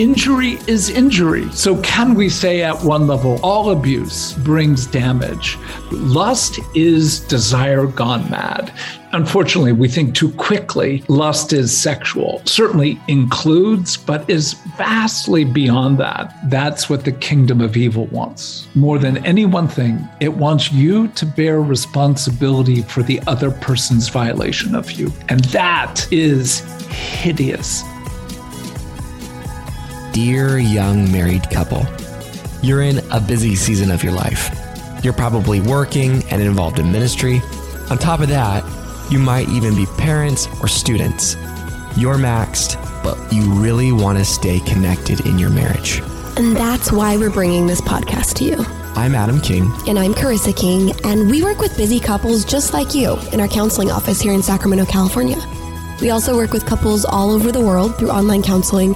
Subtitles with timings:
[0.00, 1.48] Injury is injury.
[1.52, 5.56] So, can we say at one level, all abuse brings damage?
[5.92, 8.76] Lust is desire gone mad.
[9.12, 12.42] Unfortunately, we think too quickly lust is sexual.
[12.44, 16.34] Certainly includes, but is vastly beyond that.
[16.50, 18.66] That's what the kingdom of evil wants.
[18.74, 24.08] More than any one thing, it wants you to bear responsibility for the other person's
[24.08, 25.12] violation of you.
[25.28, 27.84] And that is hideous
[30.14, 31.84] dear young married couple.
[32.62, 34.48] You're in a busy season of your life.
[35.02, 37.42] You're probably working and involved in ministry.
[37.90, 38.64] On top of that,
[39.10, 41.34] you might even be parents or students.
[41.96, 46.00] You're maxed, but you really want to stay connected in your marriage.
[46.36, 48.64] And that's why we're bringing this podcast to you.
[48.94, 49.68] I'm Adam King.
[49.88, 53.48] And I'm Carissa King, and we work with busy couples just like you in our
[53.48, 55.38] counseling office here in Sacramento, California.
[56.00, 58.94] We also work with couples all over the world through online counseling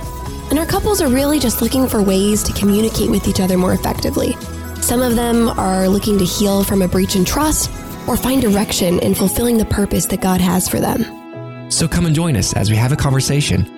[0.50, 3.74] and our couples are really just looking for ways to communicate with each other more
[3.74, 4.34] effectively.
[4.80, 7.70] Some of them are looking to heal from a breach in trust
[8.06, 11.70] or find direction in fulfilling the purpose that God has for them.
[11.70, 13.70] So come and join us as we have a conversation.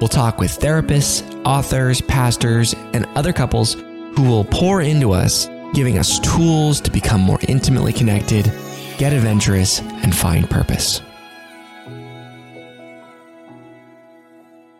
[0.00, 5.98] We'll talk with therapists, authors, pastors, and other couples who will pour into us, giving
[5.98, 8.50] us tools to become more intimately connected,
[8.96, 11.02] get adventurous, and find purpose.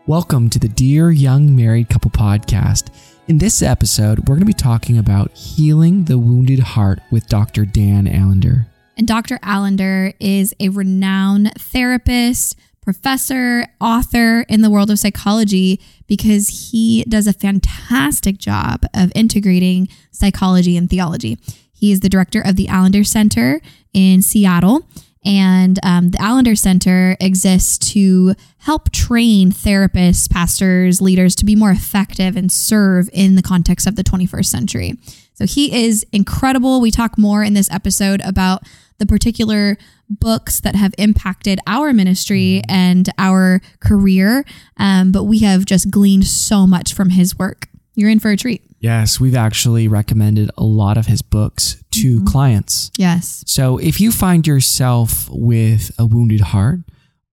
[0.07, 2.91] Welcome to the Dear Young Married Couple podcast.
[3.27, 7.65] In this episode, we're going to be talking about healing the wounded heart with Dr.
[7.65, 8.67] Dan Allender.
[8.99, 9.39] And Dr.
[9.43, 17.27] Allender is a renowned therapist, professor, author in the world of psychology because he does
[17.27, 21.39] a fantastic job of integrating psychology and theology.
[21.73, 23.63] He is the director of the Allender Center
[23.95, 24.87] in Seattle
[25.25, 28.35] and um, the Allender Center exists to
[28.65, 33.95] help train therapists, pastors, leaders to be more effective and serve in the context of
[33.95, 34.95] the 21st century.
[35.35, 36.81] So he is incredible.
[36.81, 38.63] We talk more in this episode about
[38.97, 39.77] the particular
[40.09, 44.47] books that have impacted our ministry and our career.
[44.79, 47.69] Um, but we have just gleaned so much from his work.
[47.95, 48.63] You're in for a treat.
[48.81, 52.27] Yes, we've actually recommended a lot of his books to mm-hmm.
[52.27, 52.91] clients.
[52.97, 53.45] Yes.
[53.47, 56.81] So if you find yourself with a wounded heart,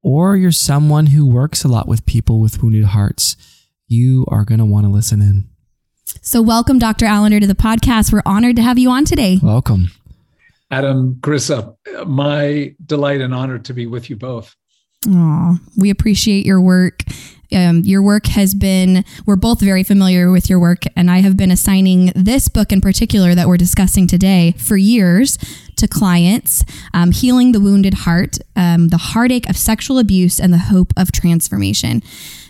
[0.02, 3.36] or you're someone who works a lot with people with wounded hearts,
[3.88, 5.50] you are going to want to listen in.
[6.22, 7.06] So, welcome, Dr.
[7.06, 8.12] Allender, to the podcast.
[8.12, 9.40] We're honored to have you on today.
[9.42, 9.92] Welcome.
[10.70, 14.56] Adam, Carissa, uh, my delight and honor to be with you both.
[15.08, 17.04] Oh, we appreciate your work
[17.54, 21.38] um, your work has been, we're both very familiar with your work, and I have
[21.38, 25.38] been assigning this book in particular that we're discussing today for years
[25.78, 26.64] to clients
[26.94, 31.12] um, Healing the Wounded Heart, um, the heartache of sexual abuse, and the hope of
[31.12, 32.02] transformation.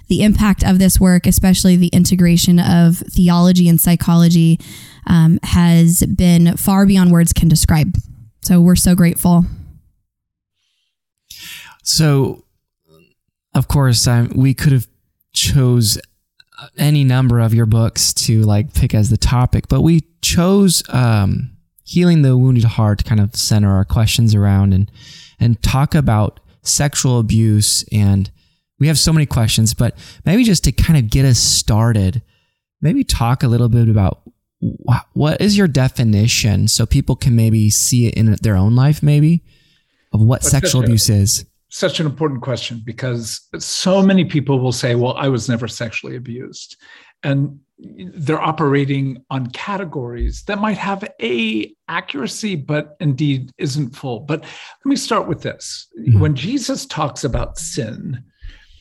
[0.08, 4.60] The impact of this work, especially the integration of theology and psychology,
[5.08, 7.96] um, has been far beyond words can describe.
[8.42, 9.46] So we're so grateful.
[11.84, 12.44] So,
[13.54, 14.88] of course, um, we could have
[15.34, 15.98] chose
[16.78, 21.52] any number of your books to like pick as the topic, but we chose um,
[21.84, 24.92] healing the wounded heart to kind of center our questions around and
[25.40, 27.84] and talk about sexual abuse.
[27.92, 28.30] And
[28.80, 32.22] we have so many questions, but maybe just to kind of get us started,
[32.82, 34.22] maybe talk a little bit about
[35.14, 39.44] what is your definition so people can maybe see it in their own life maybe
[40.14, 44.94] of what sexual abuse is such an important question because so many people will say,
[44.94, 46.76] well, I was never sexually abused.
[47.24, 54.42] And they're operating on categories that might have a accuracy but indeed isn't full but
[54.42, 56.20] let me start with this mm-hmm.
[56.20, 58.24] when jesus talks about sin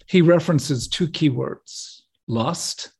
[0.06, 2.92] he references two key words lust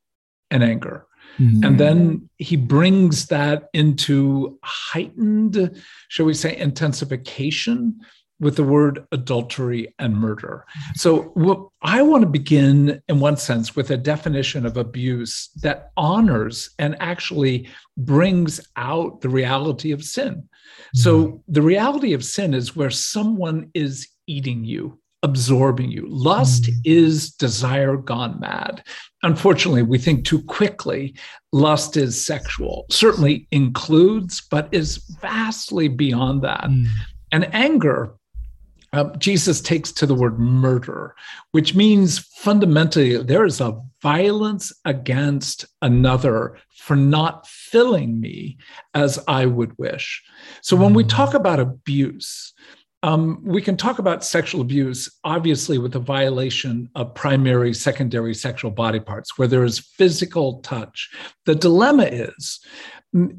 [0.50, 1.06] and anger
[1.38, 1.62] mm-hmm.
[1.64, 7.94] and then he brings that into heightened shall we say intensification
[8.40, 10.64] with the word adultery and murder.
[10.94, 15.90] So, what I want to begin, in one sense, with a definition of abuse that
[15.96, 20.48] honors and actually brings out the reality of sin.
[20.94, 21.36] So, mm-hmm.
[21.48, 26.06] the reality of sin is where someone is eating you absorbing you.
[26.08, 26.74] Lust mm.
[26.84, 28.82] is desire gone mad.
[29.22, 31.14] Unfortunately, we think too quickly
[31.52, 32.86] lust is sexual.
[32.90, 36.64] Certainly includes, but is vastly beyond that.
[36.64, 36.86] Mm.
[37.32, 38.14] And anger
[38.92, 41.14] uh, Jesus takes to the word murder,
[41.52, 48.56] which means fundamentally there is a violence against another for not filling me
[48.94, 50.22] as I would wish.
[50.62, 52.52] So when we talk about abuse,
[53.02, 58.70] um, we can talk about sexual abuse, obviously, with a violation of primary, secondary sexual
[58.70, 61.08] body parts, where there is physical touch.
[61.46, 62.60] The dilemma is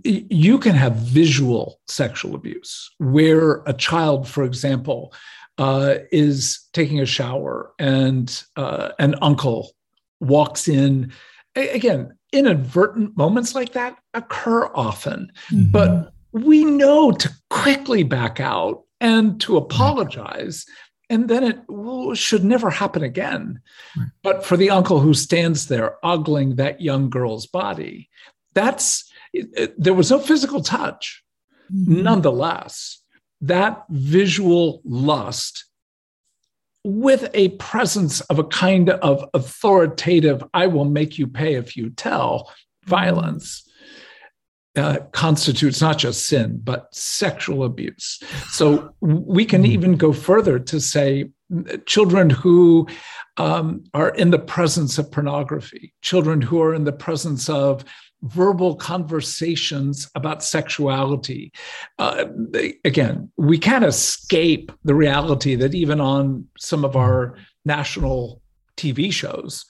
[0.04, 5.14] you can have visual sexual abuse, where a child, for example,
[5.62, 9.74] uh, is taking a shower and uh, an uncle
[10.20, 11.14] walks in.
[11.56, 15.70] Again, inadvertent moments like that occur often, mm-hmm.
[15.70, 20.66] but we know to quickly back out and to apologize.
[21.12, 23.62] And then it well, should never happen again.
[23.96, 24.08] Right.
[24.24, 28.10] But for the uncle who stands there ogling that young girl's body,
[28.56, 31.24] that's it, it, there was no physical touch.
[31.72, 32.02] Mm-hmm.
[32.02, 33.01] Nonetheless,
[33.42, 35.66] that visual lust
[36.84, 41.90] with a presence of a kind of authoritative, I will make you pay if you
[41.92, 42.52] tell
[42.86, 43.68] violence.
[44.78, 48.24] Uh, constitutes not just sin, but sexual abuse.
[48.52, 49.72] So we can mm-hmm.
[49.74, 51.30] even go further to say
[51.86, 52.88] children who
[53.36, 57.84] um, are in the presence of pornography, children who are in the presence of
[58.24, 61.52] verbal conversations about sexuality.
[61.98, 62.26] Uh,
[62.86, 67.36] again, we can't escape the reality that even on some of our
[67.66, 68.42] national
[68.78, 69.66] TV shows,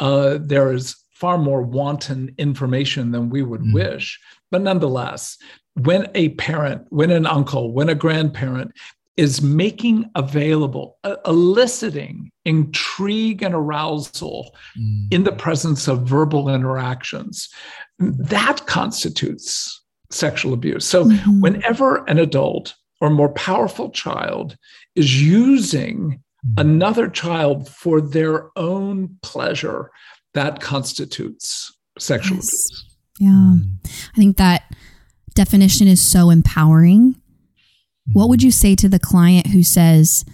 [0.00, 3.72] uh, there is far more wanton information than we would mm.
[3.72, 4.20] wish.
[4.50, 5.38] But nonetheless,
[5.74, 8.72] when a parent, when an uncle, when a grandparent
[9.16, 15.06] is making available, uh, eliciting intrigue and arousal mm.
[15.10, 17.48] in the presence of verbal interactions.
[17.98, 20.84] That constitutes sexual abuse.
[20.84, 21.40] So, mm-hmm.
[21.40, 24.56] whenever an adult or more powerful child
[24.94, 26.60] is using mm.
[26.60, 29.90] another child for their own pleasure,
[30.34, 32.48] that constitutes sexual yes.
[32.48, 32.96] abuse.
[33.18, 33.30] Yeah.
[33.30, 33.64] Mm.
[33.86, 34.74] I think that
[35.34, 37.16] definition is so empowering
[38.12, 40.24] what would you say to the client who says,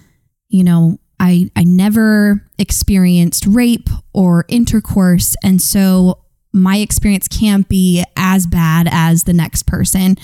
[0.49, 5.37] you know, I, I never experienced rape or intercourse.
[5.43, 6.19] And so
[6.53, 10.17] my experience can't be as bad as the next person.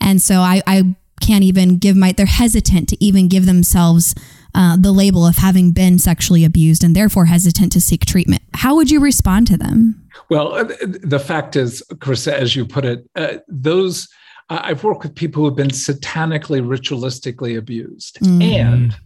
[0.00, 4.14] And so I, I can't even give my, they're hesitant to even give themselves
[4.54, 8.42] uh, the label of having been sexually abused and therefore hesitant to seek treatment.
[8.54, 10.08] How would you respond to them?
[10.28, 14.08] Well, uh, the fact is, Carissa, as you put it, uh, those
[14.50, 18.42] I've worked with people who have been satanically, ritualistically abused, mm.
[18.42, 18.96] and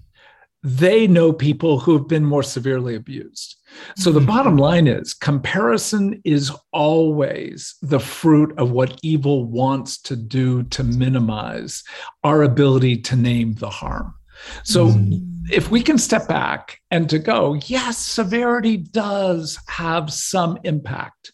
[0.63, 3.57] they know people who have been more severely abused.
[3.97, 4.29] So the mm-hmm.
[4.29, 10.83] bottom line is comparison is always the fruit of what evil wants to do to
[10.83, 11.83] minimize
[12.23, 14.15] our ability to name the harm.
[14.63, 15.21] So mm.
[15.51, 21.33] if we can step back and to go, yes, severity does have some impact.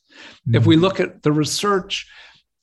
[0.49, 0.57] Mm.
[0.57, 0.83] If we mm-hmm.
[0.83, 2.09] look at the research,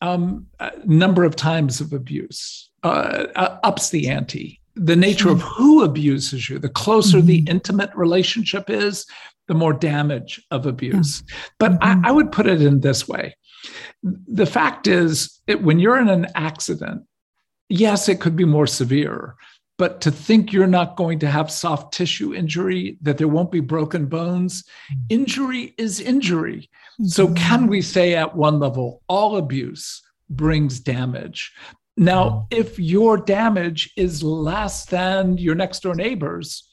[0.01, 0.45] um,
[0.85, 4.59] number of times of abuse uh, uh, ups the ante.
[4.75, 7.27] The nature of who abuses you, the closer mm-hmm.
[7.27, 9.07] the intimate relationship is,
[9.47, 11.23] the more damage of abuse.
[11.27, 11.35] Yeah.
[11.57, 12.05] But mm-hmm.
[12.05, 13.33] I, I, would put it in this way
[14.03, 17.03] the fact is, it, when you're in an accident,
[17.69, 19.35] yes, it could be more severe.
[19.77, 23.59] But to think you're not going to have soft tissue injury, that there won't be
[23.59, 24.99] broken bones, mm-hmm.
[25.09, 26.69] injury is injury.
[27.05, 27.35] So, mm-hmm.
[27.35, 31.53] can we say at one level, all abuse brings damage?
[31.95, 32.61] Now, mm-hmm.
[32.61, 36.67] if your damage is less than your next door neighbor's,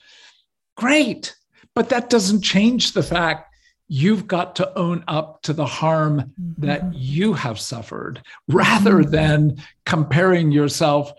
[0.77, 1.35] great.
[1.75, 3.55] But that doesn't change the fact
[3.89, 6.67] you've got to own up to the harm mm-hmm.
[6.67, 9.11] that you have suffered rather mm-hmm.
[9.11, 11.13] than comparing yourself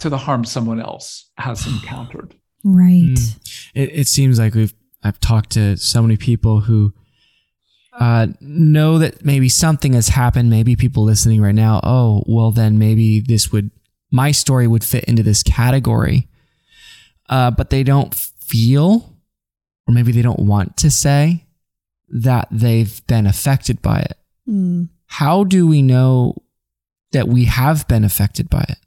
[0.00, 2.34] to the harm someone else has encountered.
[2.62, 3.14] Right.
[3.14, 3.70] Mm.
[3.74, 6.94] It, it seems like we've I've talked to so many people who
[7.98, 10.50] uh, know that maybe something has happened.
[10.50, 13.70] Maybe people listening right now, oh, well, then maybe this would,
[14.10, 16.28] my story would fit into this category.
[17.28, 19.16] Uh, but they don't feel,
[19.86, 21.46] or maybe they don't want to say
[22.08, 24.18] that they've been affected by it.
[24.48, 24.88] Mm.
[25.06, 26.42] How do we know
[27.12, 28.78] that we have been affected by it?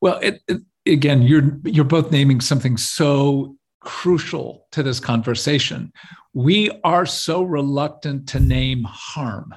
[0.00, 5.92] Well, it, it, again, you're you're both naming something so crucial to this conversation.
[6.32, 9.54] We are so reluctant to name harm.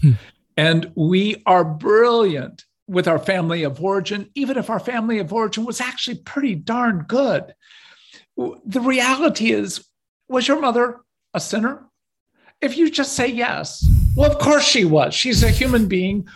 [0.00, 0.12] Hmm.
[0.56, 5.64] And we are brilliant with our family of origin, even if our family of origin
[5.64, 7.54] was actually pretty darn good.
[8.36, 9.86] the reality is,
[10.28, 11.00] was your mother
[11.34, 11.86] a sinner?
[12.60, 15.14] If you just say yes, well, of course she was.
[15.14, 16.26] She's a human being.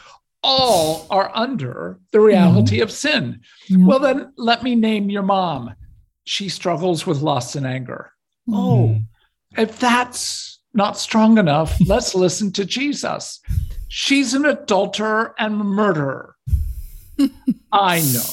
[0.42, 2.82] All are under the reality mm-hmm.
[2.82, 3.40] of sin.
[3.68, 3.86] Yeah.
[3.86, 5.74] Well, then let me name your mom.
[6.24, 8.12] She struggles with lust and anger.
[8.48, 8.58] Mm-hmm.
[8.58, 8.98] Oh,
[9.56, 13.40] if that's not strong enough, let's listen to Jesus.
[13.88, 16.36] She's an adulterer and murderer.
[17.72, 18.30] I know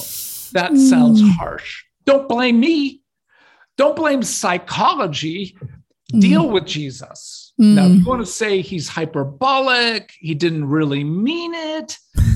[0.52, 1.30] that sounds mm.
[1.32, 1.84] harsh.
[2.06, 3.02] Don't blame me.
[3.76, 5.56] Don't blame psychology.
[6.12, 6.20] Mm.
[6.20, 7.52] Deal with Jesus.
[7.60, 7.74] Mm.
[7.74, 11.98] Now, you want to say he's hyperbolic, he didn't really mean it.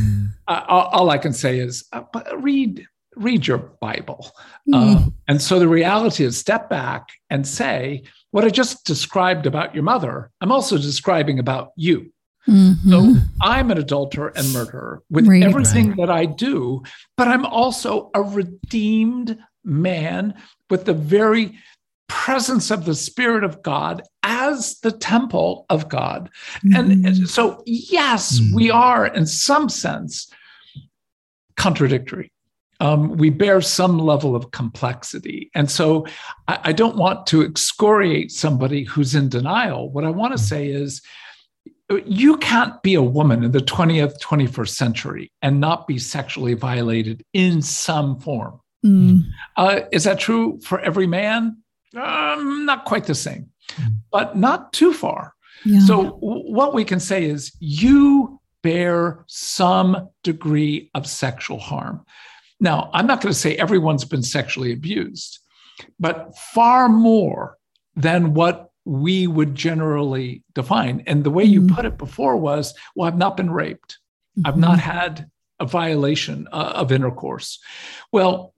[0.48, 2.02] Uh, all, all, I can say is uh,
[2.36, 2.84] read
[3.16, 4.30] read your Bible.
[4.68, 4.74] Mm.
[4.74, 9.74] Um, and so the reality is step back and say, what I just described about
[9.74, 12.12] your mother, I'm also describing about you.
[12.48, 12.90] Mm-hmm.
[12.90, 16.82] So I'm an adulterer and murderer with everything that I do,
[17.16, 20.34] but I'm also a redeemed man
[20.68, 21.56] with the very
[22.08, 26.30] presence of the Spirit of God as the temple of God.
[26.64, 27.06] Mm-hmm.
[27.06, 28.56] And so, yes, mm-hmm.
[28.56, 30.28] we are in some sense
[31.56, 32.31] contradictory.
[32.82, 35.50] Um, we bear some level of complexity.
[35.54, 36.04] And so
[36.48, 39.90] I, I don't want to excoriate somebody who's in denial.
[39.92, 41.00] What I want to say is,
[42.06, 47.24] you can't be a woman in the 20th, 21st century and not be sexually violated
[47.32, 48.58] in some form.
[48.84, 49.22] Mm.
[49.56, 51.62] Uh, is that true for every man?
[51.94, 53.50] Um, not quite the same,
[54.10, 55.34] but not too far.
[55.64, 55.80] Yeah.
[55.80, 62.04] So, w- what we can say is you bear some degree of sexual harm.
[62.62, 65.40] Now, I'm not going to say everyone's been sexually abused,
[65.98, 67.58] but far more
[67.96, 71.02] than what we would generally define.
[71.08, 71.74] And the way you mm-hmm.
[71.74, 73.98] put it before was, well, I've not been raped.
[74.38, 74.46] Mm-hmm.
[74.46, 75.28] I've not had
[75.58, 77.58] a violation uh, of intercourse.
[78.12, 78.54] Well,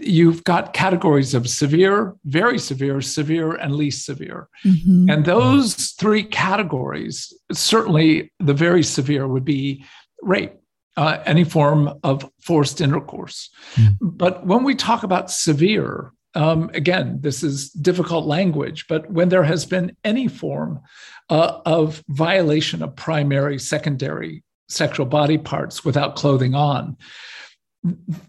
[0.00, 4.48] you've got categories of severe, very severe, severe, and least severe.
[4.66, 5.10] Mm-hmm.
[5.10, 9.82] And those three categories, certainly the very severe would be
[10.22, 10.52] rape.
[10.96, 13.50] Uh, any form of forced intercourse.
[13.74, 13.96] Mm.
[14.00, 19.44] But when we talk about severe, um, again, this is difficult language, but when there
[19.44, 20.80] has been any form
[21.28, 26.96] uh, of violation of primary, secondary sexual body parts without clothing on,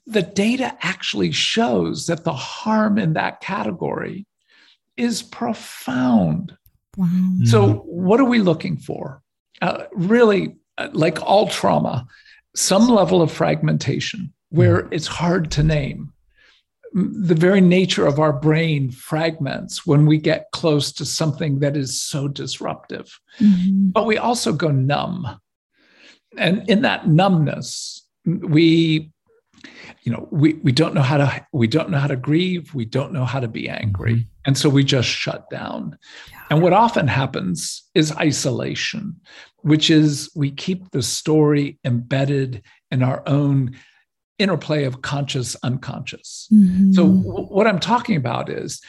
[0.05, 4.25] the data actually shows that the harm in that category
[4.95, 6.57] is profound.
[6.95, 7.07] Wow.
[7.45, 9.21] So, what are we looking for?
[9.61, 12.07] Uh, really, uh, like all trauma,
[12.57, 16.11] some level of fragmentation where it's hard to name
[16.93, 22.01] the very nature of our brain fragments when we get close to something that is
[22.01, 23.19] so disruptive.
[23.39, 23.89] Mm-hmm.
[23.89, 25.39] But we also go numb.
[26.37, 29.11] And in that numbness, we
[30.07, 32.85] you know we, we don't know how to we don't know how to grieve we
[32.85, 34.29] don't know how to be angry mm-hmm.
[34.45, 35.97] and so we just shut down
[36.31, 36.43] yeah.
[36.49, 39.13] and what often happens is isolation
[39.63, 43.75] which is we keep the story embedded in our own
[44.39, 46.93] interplay of conscious unconscious mm-hmm.
[46.93, 48.81] so w- what i'm talking about is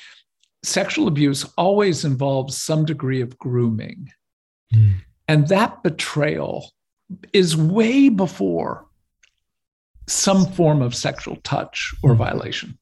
[0.63, 4.09] sexual abuse always involves some degree of grooming
[4.73, 4.95] mm.
[5.27, 6.71] and that betrayal
[7.33, 8.88] is way before
[10.09, 12.17] some form of sexual touch or mm.
[12.17, 12.79] violation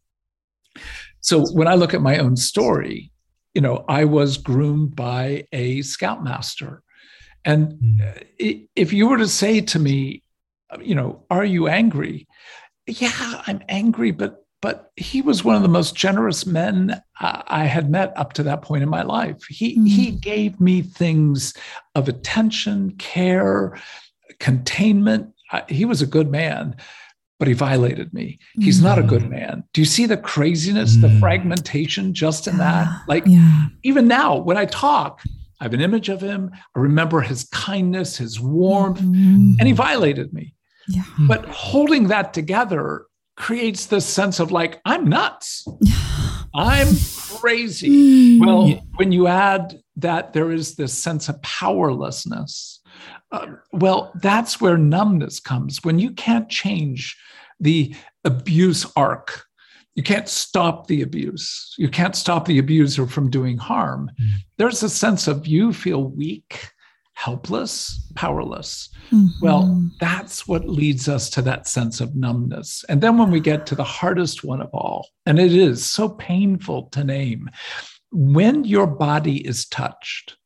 [1.21, 3.11] so when i look at my own story
[3.55, 6.83] you know i was groomed by a scoutmaster
[7.45, 8.27] and mm.
[8.39, 10.23] if you were to say to me
[10.81, 12.27] you know are you angry
[12.87, 17.91] yeah, I'm angry, but but he was one of the most generous men I had
[17.91, 19.45] met up to that point in my life.
[19.49, 19.89] He mm.
[19.89, 21.53] he gave me things
[21.95, 23.79] of attention, care,
[24.39, 25.33] containment.
[25.69, 26.77] He was a good man,
[27.39, 28.39] but he violated me.
[28.55, 28.85] He's mm.
[28.85, 29.31] not a good mm.
[29.31, 29.65] man.
[29.73, 31.03] Do you see the craziness, mm.
[31.03, 32.89] the fragmentation just in that?
[33.09, 33.67] Like yeah.
[33.83, 35.21] even now, when I talk,
[35.61, 36.51] I have an image of him.
[36.75, 39.55] I remember his kindness, his warmth, mm.
[39.59, 40.55] and he violated me.
[40.89, 41.03] Yeah.
[41.27, 45.67] But holding that together creates this sense of like, I'm nuts.
[46.55, 46.89] I'm
[47.39, 48.39] crazy.
[48.39, 48.47] Mm.
[48.47, 52.76] Well, when you add that there is this sense of powerlessness,
[53.33, 55.83] uh, well, that's where numbness comes.
[55.83, 57.17] When you can't change
[57.61, 57.95] the
[58.25, 59.45] abuse arc,
[59.95, 64.11] you can't stop the abuse, you can't stop the abuser from doing harm.
[64.21, 64.31] Mm.
[64.59, 66.71] There's a sense of you feel weak
[67.17, 68.91] helpless, powerless.
[69.11, 69.27] Mm-hmm.
[69.41, 72.85] Well, that's what leads us to that sense of numbness.
[72.91, 76.11] And then when we get to the hardest one of all, and it is so
[76.11, 77.49] painful to name,
[78.13, 80.37] when your body is touched,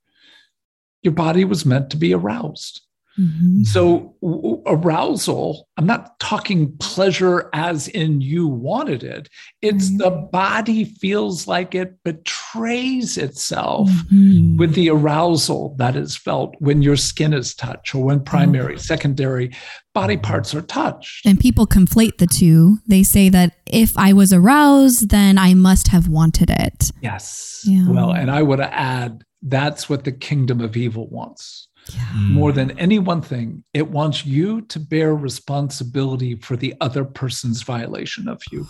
[1.02, 2.82] your body was meant to be aroused.
[3.18, 3.66] Mhm.
[3.66, 9.28] So, w- arousal, I'm not talking pleasure as in you wanted it.
[9.60, 9.98] It's Right.
[9.98, 14.58] the body feels like it betrays itself Mhm.
[14.58, 19.50] with the arousal that is felt when your skin is touched or when primary, secondary
[19.92, 21.26] body parts are touched.
[21.26, 22.78] And people conflate the two.
[22.86, 26.92] They say that if I was aroused, then I must have wanted it.
[27.02, 27.62] Yes.
[27.66, 27.88] Yeah.
[27.88, 31.68] Well, and I would add that's what the kingdom of evil wants.
[32.14, 37.62] More than any one thing, it wants you to bear responsibility for the other person's
[37.62, 38.66] violation of you.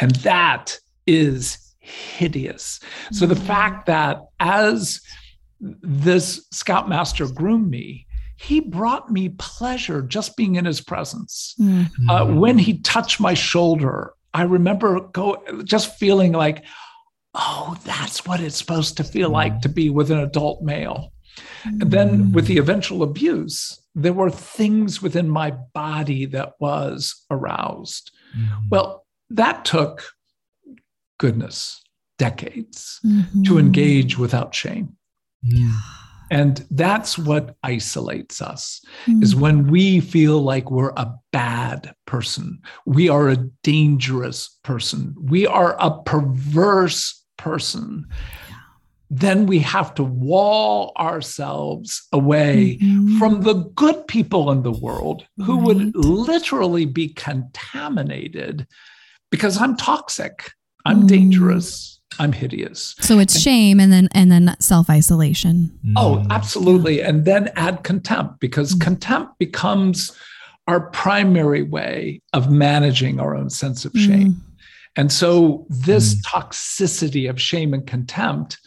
[0.00, 2.80] And that is hideous.
[3.12, 5.00] So the fact that as
[5.60, 8.06] this scoutmaster groomed me,
[8.36, 11.54] he brought me pleasure just being in his presence.
[11.60, 11.88] Mm.
[12.08, 16.64] Uh, when he touched my shoulder, I remember go just feeling like,
[17.36, 21.12] oh, that's what it's supposed to feel like to be with an adult male.
[21.64, 28.10] And then with the eventual abuse, there were things within my body that was aroused.
[28.70, 30.12] Well, that took
[31.18, 31.82] goodness,
[32.18, 33.44] decades Mhm.
[33.46, 34.96] to engage without shame.
[35.44, 35.72] Mm.
[36.30, 39.22] And that's what isolates us Mm.
[39.22, 42.60] is when we feel like we're a bad person.
[42.84, 45.14] We are a dangerous person.
[45.20, 48.06] We are a perverse person.
[49.08, 53.18] Then we have to wall ourselves away Mhm.
[53.18, 58.66] from the good people in the world who would literally be contaminated
[59.30, 60.50] because I'm toxic,
[60.84, 61.06] I'm Mm.
[61.08, 62.96] dangerous, I'm hideous.
[63.00, 65.70] So it's shame and then and then self isolation.
[65.96, 66.30] Oh, Mm.
[66.30, 67.00] absolutely.
[67.02, 68.80] And then add contempt because Mm.
[68.80, 70.10] contempt becomes
[70.66, 74.42] our primary way of managing our own sense of shame.
[74.96, 78.58] And so this toxicity of shame and contempt,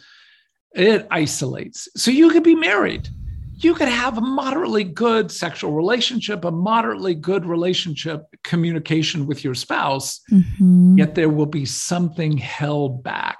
[0.72, 1.88] it isolates.
[1.96, 3.08] So you could be married.
[3.56, 9.54] You could have a moderately good sexual relationship, a moderately good relationship communication with your
[9.54, 10.96] spouse, Mhm.
[10.96, 13.38] yet there will be something held back,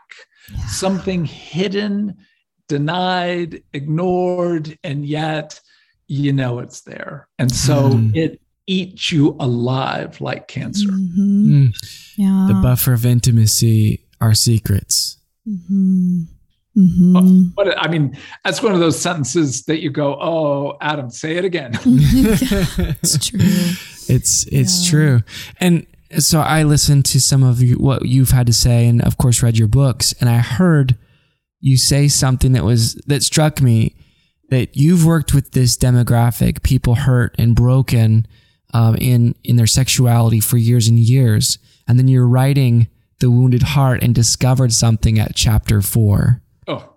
[0.69, 2.17] something hidden,
[2.69, 5.61] denied, ignored, and yet
[6.09, 7.29] you know it's there.
[7.39, 8.17] And so Mm.
[8.17, 8.41] it
[8.71, 10.89] eats you alive like cancer.
[10.91, 11.47] Mhm.
[11.47, 11.73] Mm.
[12.17, 12.47] Yeah.
[12.49, 15.19] The buffer of intimacy are secrets.
[15.49, 16.27] Mhm.
[16.77, 17.53] Mhm.
[17.57, 21.45] But I mean, that's one of those sentences that you go, "Oh, Adam, say it
[21.45, 23.41] again." it's true.
[24.09, 24.91] It's it's Yeah.
[24.91, 25.21] true.
[25.59, 25.87] And
[26.19, 29.43] so I listened to some of you, what you've had to say, and of course
[29.43, 30.97] read your books, and I heard
[31.61, 33.95] you say something that was that struck me
[34.51, 38.27] that you've worked with this demographic, people hurt and broken
[38.75, 42.89] um, in in their sexuality for years and years, and then you're writing
[43.21, 46.41] the wounded heart and discovered something at chapter four.
[46.69, 46.97] oh,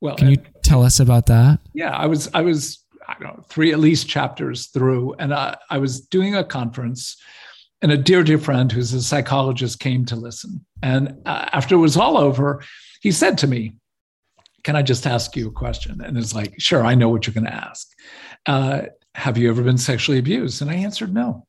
[0.00, 1.58] well, Can you tell us about that?
[1.74, 5.56] yeah, I was, I was, I don't know, three at least chapters through, and I,
[5.70, 7.16] I was doing a conference,
[7.82, 10.64] and a dear, dear friend who's a psychologist came to listen.
[10.82, 12.62] And uh, after it was all over,
[13.02, 13.74] he said to me,
[14.64, 17.34] "Can I just ask you a question?" And it's like, "Sure, I know what you're
[17.34, 17.88] going to ask.
[18.46, 18.82] Uh,
[19.14, 21.46] have you ever been sexually abused?" And I answered no.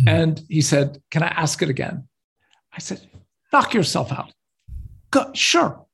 [0.00, 0.08] Hmm.
[0.08, 2.08] And he said, "Can I ask it again?"
[2.72, 3.08] I said,
[3.52, 4.32] "Knock yourself out."
[5.10, 5.86] Go, sure.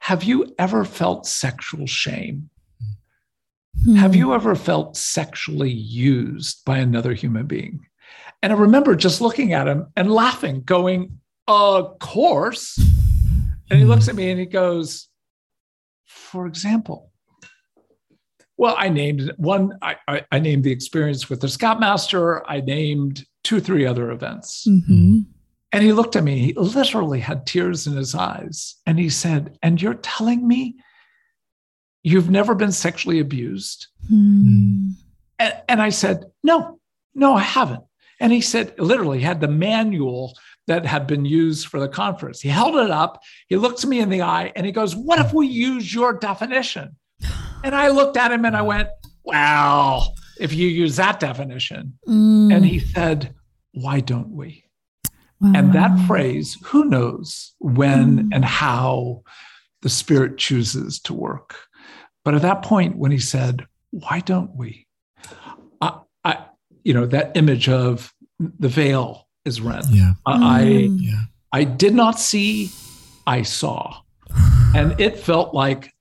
[0.00, 2.50] Have you ever felt sexual shame?
[3.96, 7.86] Have you ever felt sexually used by another human being?
[8.42, 12.78] And I remember just looking at him and laughing, going, Of course.
[13.70, 15.08] And he looks at me and he goes,
[16.06, 17.12] For example,
[18.58, 23.24] well, I named one, I, I, I named the experience with the Scoutmaster, I named
[23.44, 24.66] two, three other events.
[24.68, 25.24] Mhm.
[25.72, 28.74] And he looked at me, he literally had tears in his eyes.
[28.84, 30.76] And he said, And you're telling me
[32.02, 33.86] you've never been sexually abused?
[34.12, 34.92] Mhm.
[35.38, 36.80] And, and I said, No,
[37.14, 37.84] no, I haven't.
[38.20, 42.40] And he said, literally, he had the manual that had been used for the conference.
[42.40, 45.32] He held it up, he looked me in the eye, and he goes, What if
[45.32, 46.96] we use your definition?
[47.64, 48.88] And I looked at him and I went,
[49.24, 51.98] Well, if you use that definition.
[52.08, 52.54] Mm.
[52.54, 53.34] And he said,
[53.72, 54.64] Why don't we?
[55.40, 55.52] Wow.
[55.54, 58.34] And that phrase, who knows when Mm.
[58.34, 59.22] and how
[59.82, 61.56] the Spirit chooses to work.
[62.24, 64.86] But at that point, when he said, Why don't we?
[65.80, 66.44] I, I
[66.84, 69.86] you know, that image of the veil is rent.
[69.90, 70.12] Yeah.
[70.26, 70.98] I, Mm.
[71.00, 71.20] Yeah.
[71.52, 72.70] I did not see,
[73.26, 74.00] I saw.
[74.74, 75.92] And it felt like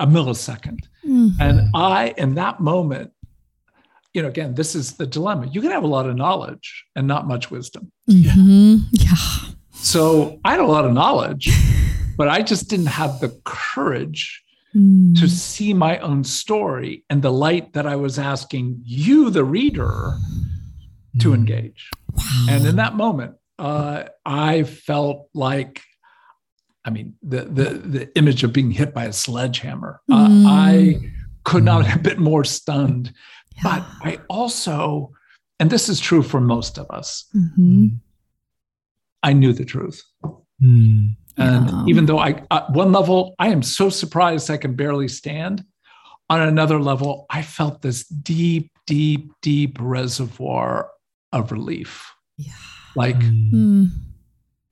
[0.00, 0.80] a millisecond.
[1.06, 1.34] Mhm.
[1.40, 3.10] And I, in that moment,
[4.14, 5.48] you know, again, this is the dilemma.
[5.52, 7.90] You can have a lot of knowledge and not much wisdom.
[8.10, 8.84] Mhm.
[8.92, 9.16] Yeah.
[9.72, 11.48] So I had a lot of knowledge,
[12.16, 14.42] but I just didn't have the courage
[14.76, 15.18] Mm.
[15.18, 20.12] to see my own story and the light that I was asking you, the reader,
[21.20, 21.88] to engage.
[22.12, 22.46] Wow.
[22.50, 25.80] And in that moment, uh, I felt like,
[26.88, 27.64] I mean, the, the
[27.96, 30.00] the image of being hit by a sledgehammer.
[30.10, 30.44] Uh, Mm.
[30.46, 31.12] I
[31.44, 33.12] could not have been more stunned.
[33.62, 35.10] But I also,
[35.60, 37.98] and this is true for most of us, Mhm.
[39.22, 40.02] I knew the truth.
[40.62, 41.16] Mm.
[41.36, 41.84] And Yeah.
[41.88, 45.64] even though I, at one level, I am so surprised I can barely stand.
[46.30, 50.88] On another level, I felt this deep, deep, deep reservoir
[51.32, 51.90] of relief.
[52.38, 52.52] Yeah.
[52.96, 53.52] Like, Mm.
[53.52, 53.90] Mm.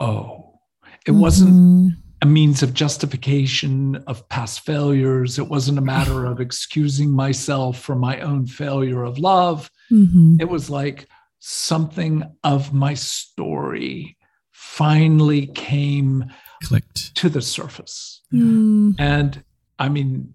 [0.01, 0.61] oh,
[1.07, 1.97] it wasn't Mhm.
[2.23, 5.39] A means of justification of past failures.
[5.39, 9.71] It wasn't a matter of excusing myself for my own failure of love.
[9.93, 10.41] Mhm.
[10.41, 11.09] It was like
[11.41, 14.17] something of my story
[14.51, 16.25] finally came
[16.65, 17.15] Clicked.
[17.17, 18.23] to the surface.
[18.33, 18.95] Mm.
[18.99, 19.45] And
[19.79, 20.33] I mean,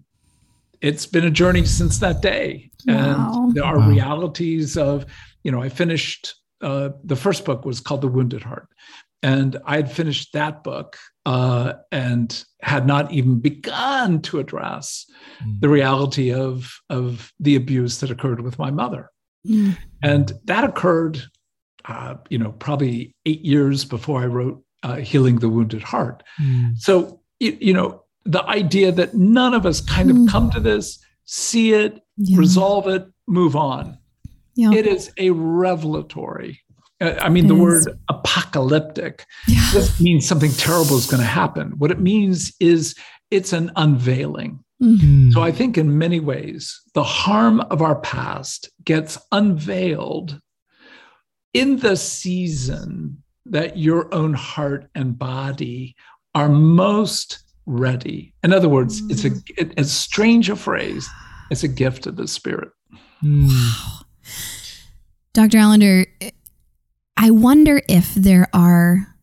[0.80, 2.70] it's been a journey since that day.
[2.86, 3.44] Wow.
[3.46, 3.88] And there are Wow.
[3.88, 5.04] realities of,
[5.44, 8.68] you know, I finished uh, the first book was called The Wounded Heart.
[9.22, 15.06] And I had finished that book uh, and had not even begun to address
[15.44, 15.60] Mm.
[15.60, 19.10] the reality of, of the abuse that occurred with my mother.
[19.46, 19.76] Mm.
[20.02, 21.22] And that occurred,
[21.84, 26.22] uh, you know, probably eight years before I wrote uh, Healing the Wounded Heart.
[26.40, 26.76] Mm.
[26.78, 30.28] So, you, you know, the idea that none of us kind of Mm.
[30.28, 32.38] come to this, see it, Yeah.
[32.38, 33.98] resolve it, move on.
[34.54, 34.72] Yeah.
[34.72, 36.60] It is a revelatory.
[37.02, 37.60] I mean, It the is.
[37.60, 39.70] word apocalyptic Yeah.
[39.72, 41.72] doesn't mean something terrible is going to happen.
[41.78, 42.94] What it means is
[43.30, 44.60] it's an unveiling.
[44.82, 45.32] Mm.
[45.32, 50.40] So I think in many ways, the harm of our past gets unveiled
[51.54, 55.94] in the season that your own heart and body
[56.34, 58.34] are most ready.
[58.42, 61.08] In other words, it's a it, as strange a phrase,
[61.50, 62.70] it's a gift of the spirit.
[63.22, 63.50] Mm.
[65.34, 65.58] Dr.
[65.58, 66.06] Allender,
[67.16, 69.14] I wonder if there are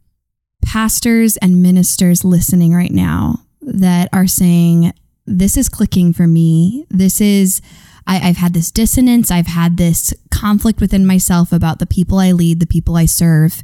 [0.65, 4.93] pastors and ministers listening right now that are saying,
[5.25, 6.85] This is clicking for me.
[6.89, 7.61] This is,
[8.07, 9.31] I, I've had this dissonance.
[9.31, 13.63] I've had this conflict within myself about the people I lead, the people I serve.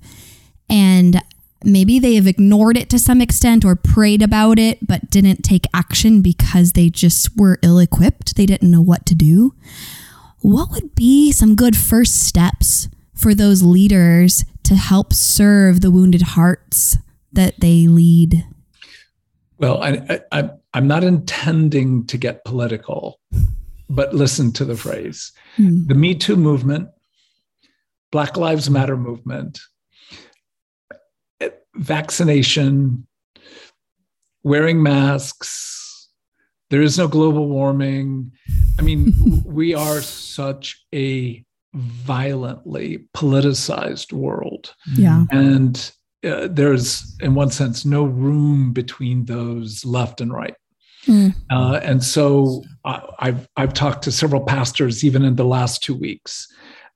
[0.70, 1.22] And
[1.64, 5.66] maybe they have ignored it to some extent or prayed about it, but didn't take
[5.74, 8.36] action because they just were ill equipped.
[8.36, 9.54] They didn't know what to do
[10.46, 16.22] what would be some good first steps for those leaders to help serve the wounded
[16.22, 16.98] hearts
[17.32, 18.46] that they lead?
[19.58, 23.20] Well, I, I, I'm not intending to get political,
[23.90, 25.32] but listen to the phrase.
[25.56, 25.88] Hmm.
[25.88, 26.90] the Me Too movement,
[28.12, 29.60] Black Lives Matter movement,
[31.76, 33.06] vaccination,
[34.44, 36.10] wearing masks,
[36.70, 38.32] there is no global warming.
[38.80, 39.14] I mean,
[39.46, 41.44] we are such a
[41.76, 44.74] violently politicized world.
[44.96, 45.26] Yeah.
[45.32, 45.92] And
[46.26, 50.56] uh, there's, in one sense, no room between those left and right.
[51.06, 51.30] Hmm.
[51.52, 55.94] Uh, and so I, I've I've talked to several pastors even in the last two
[55.94, 56.48] weeks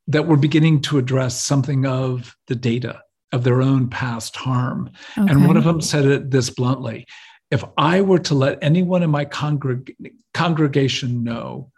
[0.07, 4.89] that were beginning to address something of the data of their own past harm.
[5.15, 7.05] And one of them said it this bluntly:
[7.51, 9.95] If I were to let anyone in my congreg-
[10.33, 11.71] congregation know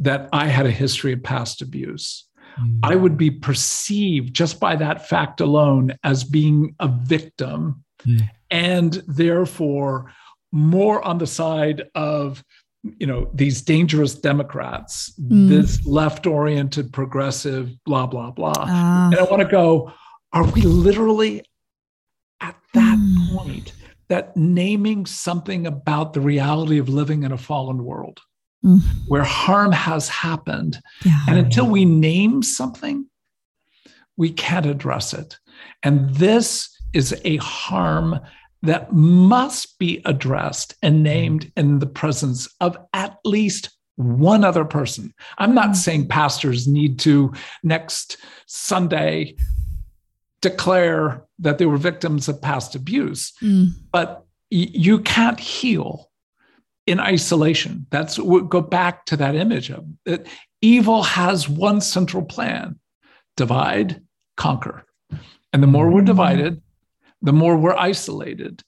[0.00, 2.27] that I had a history of past abuse,
[2.60, 2.80] Mm.
[2.82, 8.28] I would be perceived just by that fact alone as being a victim Mm.
[8.50, 10.12] and therefore
[10.52, 12.44] more on the side of
[12.98, 15.48] you know these dangerous democrats Mm.
[15.48, 19.06] this left-oriented progressive blah blah blah Ah.
[19.10, 19.92] and i want to go
[20.32, 21.42] are we literally
[22.40, 23.36] at that Mm.
[23.36, 23.72] point
[24.08, 28.20] that naming something about the reality of living in a fallen world
[28.64, 28.80] Mm.
[29.06, 31.20] where harm has happened yeah.
[31.28, 33.06] and until we name something,
[34.16, 35.38] we can't address it.
[35.84, 38.18] And this is a harm
[38.62, 45.14] that must be addressed and named in the presence of at least one other person.
[45.38, 48.16] I'm not saying pastors need to next
[48.46, 49.36] Sunday
[50.40, 53.68] declare that they were victims of past abuse, Mm.
[53.92, 56.07] but y- you can't heal
[56.88, 57.86] in isolation.
[57.90, 60.26] That's we go back to that image of that
[60.60, 62.78] evil has one central plan
[63.36, 64.02] divide,
[64.36, 64.84] conquer.
[65.52, 66.60] And the more we're divided,
[67.22, 68.62] the more we're isolated,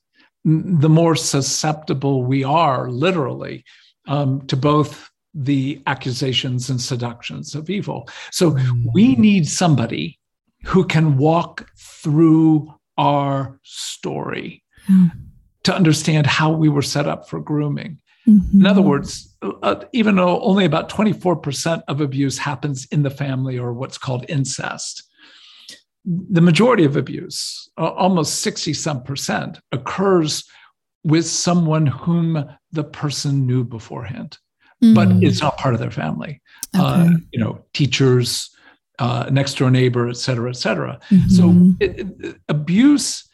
[0.45, 3.65] the more susceptible we are, literally,
[4.07, 8.09] um, to both the accusations and seductions of evil.
[8.33, 8.57] So
[8.95, 10.19] we need somebody
[10.65, 15.11] who can walk through our story Mm.
[15.63, 18.01] to understand how we were set up for grooming
[18.35, 23.59] In other words, uh, even though only about 24% of abuse happens in the family
[23.59, 25.03] or what's called incest,
[26.05, 30.45] the majority of abuse, uh, almost 60 some percent, occurs
[31.05, 34.39] with someone whom the person knew beforehand,
[34.81, 35.23] but Mm.
[35.25, 36.41] it's not part of their family.
[36.75, 38.51] Uh, you know, teachers,
[38.99, 40.99] uh, next door neighbor, et cetera, et cetera.
[41.29, 41.77] So Mhm.
[41.81, 43.25] it, it- abuse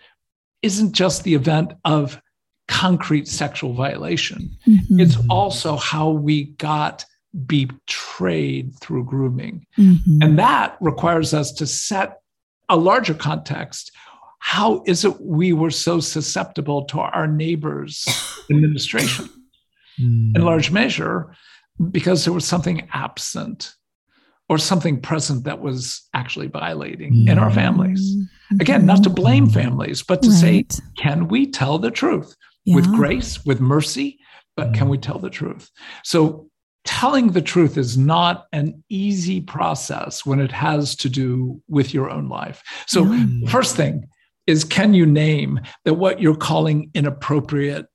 [0.63, 2.21] isn't just the event of
[2.69, 4.51] concrete sexual violation.
[4.67, 5.01] Mhm.
[5.01, 7.05] It's also how we got
[7.47, 9.67] betrayed through grooming.
[9.79, 10.23] Mhm.
[10.23, 12.21] And that requires us to set
[12.69, 13.93] a larger context.
[14.41, 18.05] How is it we were so susceptible to our neighbors'
[18.51, 19.29] administration?
[20.01, 20.37] Mm.
[20.37, 21.35] In large measure,
[21.91, 23.75] because there was something absent
[24.49, 28.15] or something present that was actually violating in our families.
[28.61, 33.45] Again, not to blame families, but to say, can we tell the truth with grace,
[33.45, 34.19] with mercy?
[34.57, 35.71] But can we tell the truth?
[36.03, 36.49] So,
[36.85, 42.09] telling the truth is not an easy process when it has to do with your
[42.11, 42.63] own life.
[42.87, 43.47] So, No.
[43.49, 44.07] first thing
[44.47, 47.87] is can you name that what you're calling inappropriate?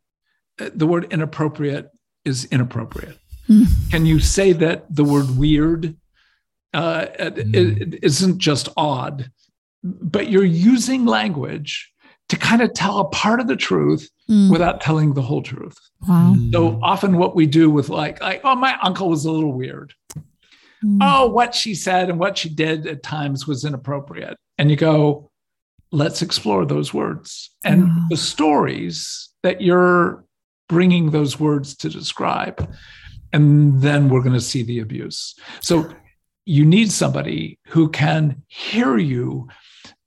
[0.59, 1.89] uh, The word inappropriate
[2.25, 3.17] is inappropriate.
[3.49, 3.67] Mm.
[3.91, 5.95] Can you say that the word weird
[6.73, 7.81] uh, it- Mm.
[7.93, 9.29] it isn't just odd,
[9.83, 11.90] but you're using language
[12.31, 14.49] to kind of tell a part of the truth Mm.
[14.49, 15.77] without telling the whole truth.
[16.07, 16.35] Wow.
[16.53, 19.93] So often what we do with like, like, oh, my uncle was a little weird.
[20.85, 20.99] Mm.
[21.01, 24.37] Oh, what she said and what she did at times was inappropriate.
[24.57, 25.29] And you go,
[25.91, 28.05] let's explore those words and Wow.
[28.09, 30.23] the stories that you're
[30.69, 32.57] bringing those words to describe.
[33.33, 35.35] And then we're going to see the abuse.
[35.59, 35.89] So
[36.45, 39.49] you need somebody who can hear you.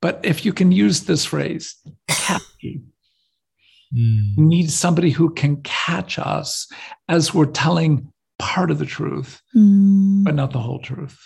[0.04, 1.76] But if you can use this phrase,
[2.08, 2.82] catch you,
[3.96, 4.36] Mm.
[4.36, 6.66] need somebody who can catch us
[7.08, 10.24] as we're telling part of the truth, Mm.
[10.24, 11.16] but not the whole truth.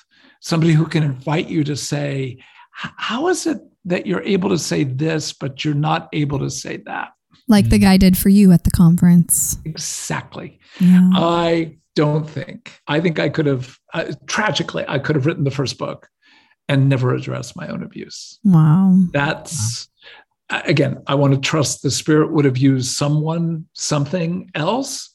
[0.41, 2.39] Somebody who can invite you to say,
[2.71, 6.77] How is it that you're able to say this, but you're not able to say
[6.87, 7.09] that?
[7.49, 9.59] Like the guy did for you at the conference.
[9.65, 10.61] Exactly.
[10.79, 11.11] Yeah.
[11.15, 15.51] I don't think, I think I could have, uh, tragically, I could have written the
[15.51, 16.09] first book
[16.69, 18.39] and never address my own abuse.
[18.45, 18.97] wow.
[19.13, 19.89] That's,
[20.51, 25.11] a- again, I want to trust the spirit would have used someone, something else.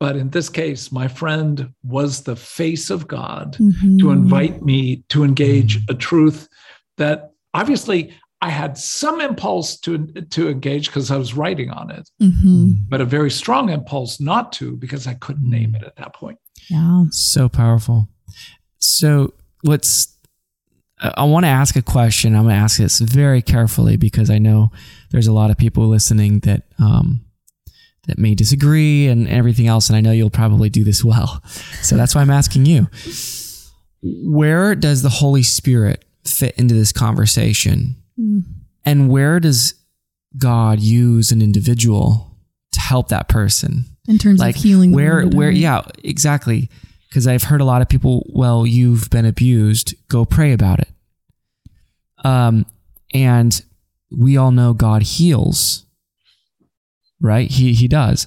[0.00, 4.12] But in this case, my friend was the face of God to Mhm.
[4.12, 6.48] invite me to engage a truth
[6.98, 12.08] that obviously I had some impulse to, to engage because I was writing on it,
[12.22, 12.88] Mhm.
[12.88, 16.38] but a very strong impulse not to because I couldn't name it at that point.
[16.70, 17.06] Yeah.
[17.10, 18.08] So powerful.
[18.78, 20.14] So what's
[21.00, 22.34] I- want to ask a question.
[22.34, 24.70] I'm going to ask this very carefully because I know
[25.10, 27.20] there's a lot of people listening that um,
[28.06, 31.42] that may disagree and everything else, and I know you'll probably do this well.
[31.82, 32.88] So that's why I'm asking you.
[34.02, 38.42] Where does the Holy Spirit fit into this conversation, Mm.
[38.84, 39.74] and where does
[40.36, 42.36] God use an individual
[42.72, 43.84] to help that person?
[44.08, 44.92] In terms like of healing.
[44.92, 46.68] where where yeah exactly
[47.08, 50.88] because i've heard a lot of people well you've been abused go pray about it.
[52.24, 52.66] Um
[53.14, 53.62] and
[54.10, 55.84] we all know god heals
[57.20, 57.50] right?
[57.50, 58.26] He he does.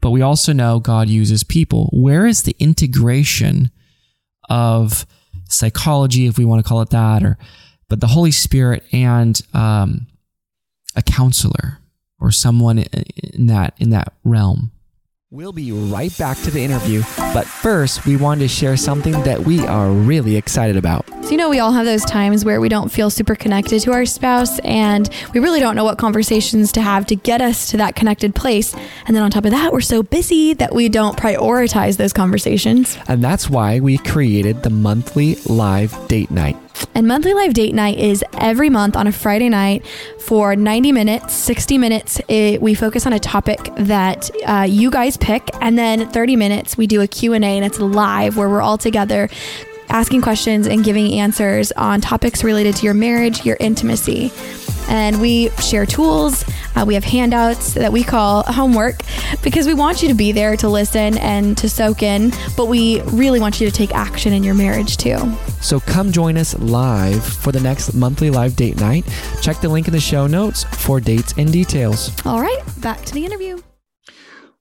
[0.00, 1.88] But we also know god uses people.
[1.92, 3.70] Where is the integration
[4.48, 5.06] of
[5.48, 7.38] psychology if we want to call it that or
[7.88, 10.06] but the holy spirit and um
[10.96, 11.78] a counselor
[12.18, 14.71] or someone in that in that realm
[15.34, 19.40] We'll be right back to the interview, but first, we wanted to share something that
[19.40, 21.06] we are really excited about.
[21.22, 23.92] So, you know, we all have those times where we don't feel super connected to
[23.92, 27.76] our spouse and we really don't know what conversations to have to get us to
[27.76, 28.74] that connected place.
[29.06, 32.98] And then on top of that, we're so busy that we don't prioritize those conversations.
[33.06, 36.56] And that's why we created the monthly live date night.
[36.96, 39.86] And monthly live date night is every month on a Friday night
[40.18, 42.20] for 90 minutes, 60 minutes.
[42.26, 46.76] It, we focus on a topic that uh, you guys pick, and then 30 minutes
[46.76, 49.28] we do a Q&A and it's live where we're all together
[49.92, 54.32] asking questions and giving answers on topics related to your marriage, your intimacy.
[54.88, 56.44] And we share tools.
[56.74, 59.02] Uh, we have handouts that we call homework
[59.42, 63.02] because we want you to be there to listen and to soak in, but we
[63.02, 65.18] really want you to take action in your marriage too.
[65.60, 69.04] So come join us live for the next monthly live date night.
[69.42, 72.10] Check the link in the show notes for dates and details.
[72.26, 73.60] All right, back to the interview.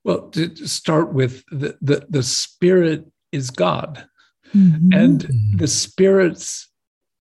[0.03, 4.07] Well, to to start with, the, the, the spirit is God.
[4.53, 4.93] Mhm.
[4.93, 5.57] and Mhm.
[5.57, 6.67] the spirit's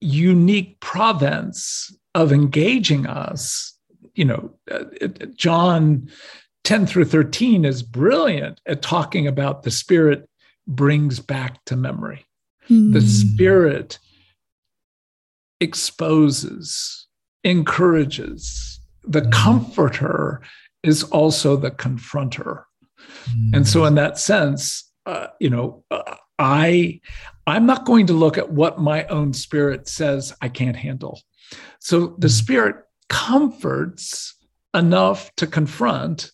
[0.00, 3.76] unique province of engaging us
[4.14, 4.84] you know uh,
[5.36, 6.08] john
[6.64, 10.28] 10 through 13 is brilliant at talking about the spirit
[10.66, 12.24] brings back to memory.
[12.68, 12.92] Mm.
[12.92, 13.98] The spirit
[15.60, 17.06] exposes,
[17.44, 18.80] encourages.
[19.02, 19.30] The hmm.
[19.30, 20.42] comforter
[20.82, 22.64] is also the confronter.
[23.28, 23.56] Mm.
[23.56, 27.00] And so, in that sense, uh, you know, uh, I
[27.46, 31.20] I'm not going to look at what my own spirit says I can't handle.
[31.78, 32.32] So the hmm.
[32.32, 32.76] spirit
[33.08, 34.34] comforts
[34.74, 36.30] enough to confront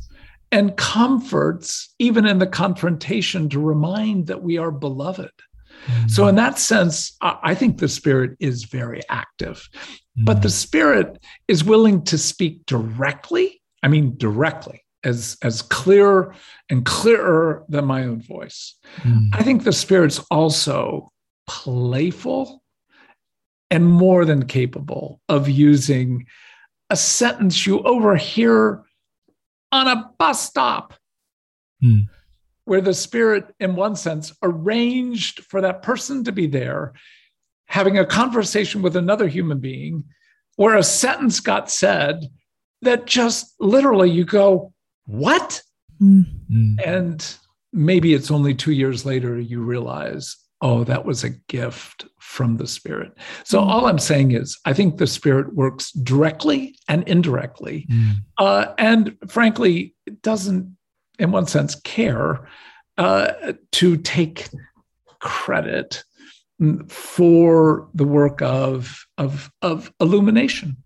[0.53, 5.31] and comforts even in the confrontation to remind that we are beloved.
[5.87, 6.11] Mm.
[6.11, 9.69] So, in that sense, I think the Spirit is very active,
[10.19, 10.25] mm.
[10.25, 13.61] but the Spirit is willing to speak directly.
[13.83, 16.35] I mean, directly, as, as clear
[16.69, 18.75] and clearer than my own voice.
[19.03, 19.29] Mm.
[19.33, 21.11] I think the Spirit's also
[21.47, 22.63] playful
[23.71, 26.27] and more than capable of using
[26.91, 28.85] a sentence you overhear
[29.73, 30.95] on a bus stop.
[31.81, 32.03] Hmm.
[32.65, 36.95] Where the spirit, in one sense, arranged for that person to be there,
[37.67, 40.05] having a conversation with another human being,
[40.57, 42.29] where a sentence got said
[42.83, 44.73] that just literally you go,
[45.07, 45.63] What?
[46.01, 46.77] Mm.
[46.85, 47.37] And
[47.73, 52.67] maybe it's only two years later you realize, oh, that was a gift from the
[52.67, 53.13] Spirit.
[53.45, 53.67] So mm.
[53.67, 58.13] all I'm saying is, I think the Spirit works directly and indirectly, mm.
[58.39, 60.77] uh, and frankly, it doesn't,
[61.19, 62.49] in one sense, care
[62.99, 64.49] uh, to take
[65.21, 66.05] credit
[66.89, 70.77] for the work of, of, of illumination.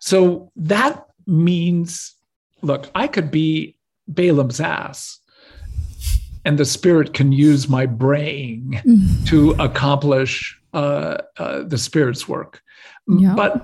[0.00, 2.14] So that means,
[2.62, 3.76] look, I could be
[4.08, 5.18] Balaam's ass
[6.44, 9.26] and the spirit can use my brain mm.
[9.26, 12.62] to accomplish uh, uh, the spirit's work.
[13.08, 13.36] Yep.
[13.36, 13.62] But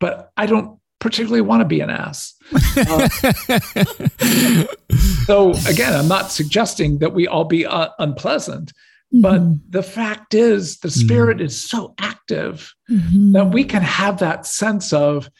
[0.00, 2.34] but I don't particularly want to be an ass.
[2.76, 3.08] Uh,
[5.26, 8.72] so again, I'm not suggesting that we all be uh, unpleasant.
[9.14, 9.20] Mm-hmm.
[9.22, 13.32] But the fact is, the spirit mm is so active mm-hmm.
[13.32, 15.30] that we can have that sense of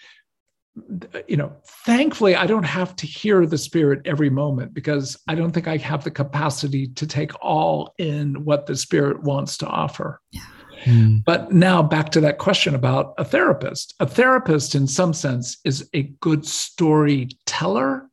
[1.27, 1.53] you know,
[1.85, 5.77] thankfully, I don't have to hear the Spirit every moment because I don't think I
[5.79, 10.21] have the capacity to take all in what the Spirit wants to offer.
[10.31, 10.43] Yeah.
[10.85, 11.25] Mm.
[11.25, 13.95] But now back to that question about a therapist.
[14.01, 18.09] A therapist, in some sense, is a good storyteller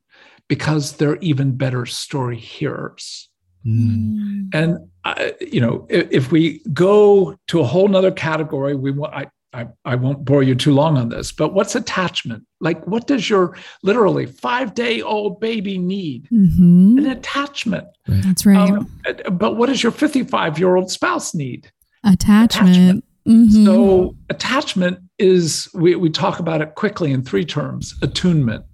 [0.48, 3.30] because they're even better story hearers.
[3.66, 4.50] Mm.
[4.54, 9.14] And uh, you know, if, if, we go to a whole nother category, we want.
[9.14, 12.44] I, I, I won't bore you too long on this, but what's attachment?
[12.60, 16.28] Like, what does your literally five day old baby need?
[16.30, 16.98] Mm-hmm.
[16.98, 17.88] An attachment.
[18.06, 18.70] That's right.
[18.70, 18.90] Um,
[19.32, 21.72] but what does your 55 year old spouse need?
[22.04, 22.70] Attachment.
[22.70, 23.06] attachment.
[23.26, 23.66] Mm-hmm.
[23.66, 28.66] So, attachment is, we, we talk about it quickly in three terms attunement.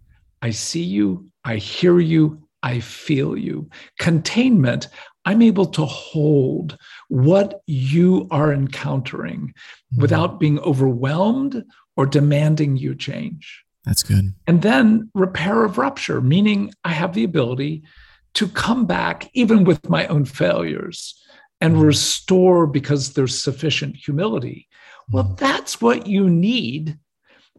[0.42, 3.70] I see you, I hear you, I feel you.
[4.00, 4.88] Containment,
[5.26, 6.78] I'm able to hold
[7.10, 10.02] what you are encountering mm-hmm.
[10.02, 11.64] without being overwhelmed
[11.96, 13.64] or demanding you change.
[13.84, 14.34] That's good.
[14.48, 17.84] And then repair of rupture, meaning I have the ability
[18.36, 21.20] to come back even with my own failures
[21.60, 21.84] and mm-hmm.
[21.84, 24.68] restore because there's sufficient humility.
[25.12, 25.36] Well, mm-hmm.
[25.36, 26.98] that's what you need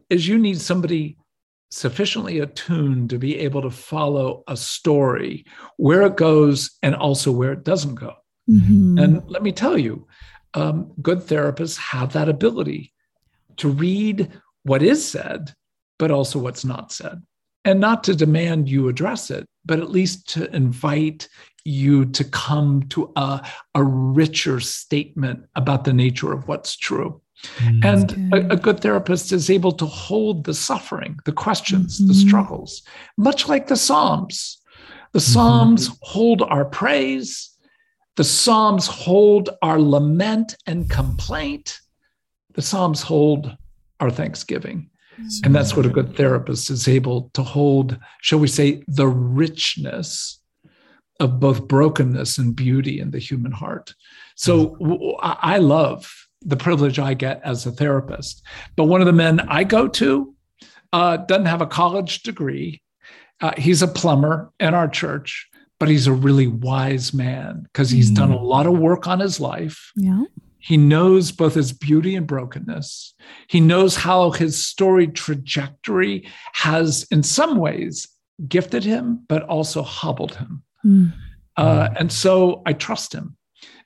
[0.09, 1.17] is you need somebody
[1.73, 5.43] sufficiently attuned to be able to follow a story
[5.77, 8.13] where it goes and also where it doesn't go.
[8.49, 8.99] Mm-hmm.
[8.99, 10.07] And let me tell you,
[10.53, 12.93] um, good therapists have that ability
[13.57, 14.31] to read
[14.61, 15.53] what is said,
[15.97, 17.23] but also what's not said.
[17.65, 21.27] And not to demand you address it, but at least to invite
[21.65, 27.21] you to come to a, a richer statement about the nature of what's true.
[27.57, 32.07] Mm, and a, a, good therapist is able to hold the suffering, the questions, mm-hmm.
[32.07, 32.81] the struggles,
[33.17, 34.61] much like the Psalms.
[35.11, 35.33] The mm-hmm.
[35.33, 35.97] Psalms mm-hmm.
[36.01, 37.51] hold our praise,
[38.15, 41.79] the Psalms hold our lament and complaint,
[42.53, 43.55] the Psalms hold
[43.99, 44.89] our thanksgiving.
[45.13, 45.45] Mm-hmm.
[45.45, 50.39] And that's what a good therapist is able to hold, shall we say, the richness
[51.19, 53.93] of both brokenness and beauty in the human heart.
[54.35, 55.19] So mm-hmm.
[55.21, 56.11] I love
[56.45, 58.43] the privilege I get as a therapist.
[58.75, 60.35] But one of the men I go to
[60.91, 62.81] uh, doesn't have a college degree.
[63.41, 65.49] Uh, he's a plumber in our church,
[65.79, 68.15] but he's a really wise man because he's mm.
[68.15, 69.91] done a lot of work on his life.
[69.95, 70.23] Yeah.
[70.59, 73.15] He knows both his beauty and brokenness.
[73.49, 78.07] He knows how his story trajectory has, in some ways,
[78.47, 80.63] gifted him, but also hobbled him.
[80.85, 81.13] Mm.
[81.57, 83.35] Uh, and so I trust him.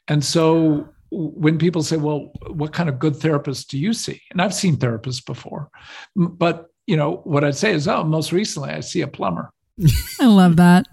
[0.07, 4.21] And so when people say, well, what kind of good therapist do you see?
[4.31, 5.69] And I've seen therapists before,
[6.15, 9.51] but you know, what I'd say is, oh, most recently I see a plumber.
[10.19, 10.85] I love that.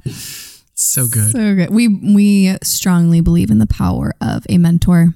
[0.74, 1.30] So good.
[1.30, 1.70] So good.
[1.70, 5.14] We we strongly believe in the power of a mentor,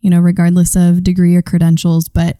[0.00, 2.36] you know, regardless of degree or credentials, but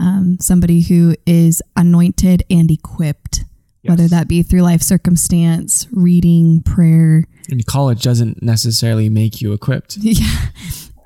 [0.00, 3.44] um, somebody who is anointed and equipped,
[3.82, 7.24] whether that be through life circumstance, reading, prayer.
[7.48, 9.96] and college doesn't necessarily make you equipped.
[10.00, 10.26] Yeah.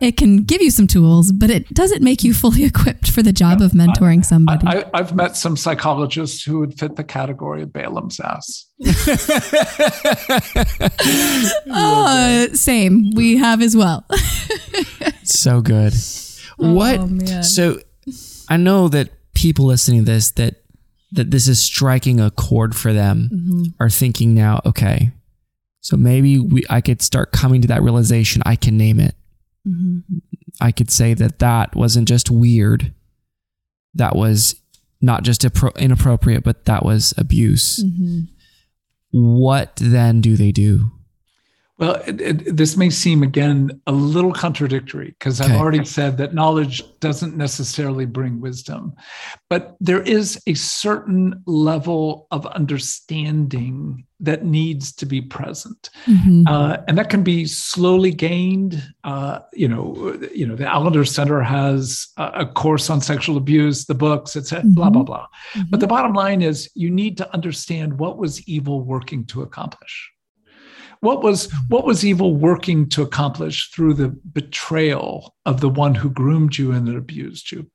[0.05, 3.33] It can give you some tools, but it doesn't make you fully equipped for the
[3.33, 4.67] job of mentoring somebody.
[4.67, 8.67] I, I've met some psychologists who would fit the category of Balaam's ass.
[11.71, 13.11] Uh, same.
[13.15, 14.05] We have as well.
[15.23, 15.95] so good.
[16.57, 16.99] what?
[17.01, 17.43] Oh, man.
[17.43, 17.79] So
[18.49, 20.63] I know that people listening to this that
[21.13, 23.63] that this is striking a chord for them Mm-hmm.
[23.81, 25.13] are thinking now, okay,
[25.81, 28.43] so maybe we I could start coming to that realization.
[28.47, 29.15] I can name it.
[29.67, 30.19] Mm-hmm.
[30.61, 32.93] I could say that that wasn't just weird.
[33.95, 34.57] That was
[35.01, 37.83] not just appro- inappropriate, but that was abuse.
[37.83, 38.21] Mm-hmm.
[39.12, 40.91] What then do they do?
[41.85, 46.32] Well, it, it, this may seem again a little contradictory because I've already said that
[46.32, 48.95] knowledge doesn't necessarily bring wisdom,
[49.51, 56.45] but there is a certain level of understanding that needs to be present, Mhm.
[56.47, 58.82] uh, and that can be slowly gained.
[59.03, 63.85] Uh, you know, you know, the Allender Center has a, a course on sexual abuse,
[63.85, 64.62] the books, etc.
[64.72, 65.26] Blah blah blah.
[65.68, 70.14] But the bottom line is, you need to understand what was evil working to accomplish
[71.05, 76.09] what was what was evil working to accomplish through the betrayal of the one who
[76.11, 77.71] groomed you and abused you?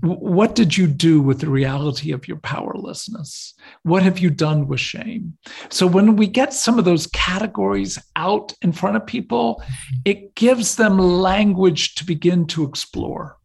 [0.00, 3.54] What did you do with the reality of your powerlessness?
[3.82, 5.36] What have you done with shame?
[5.68, 9.62] So when we get some of those categories out in front of people
[10.04, 13.36] it gives them language to begin to explore.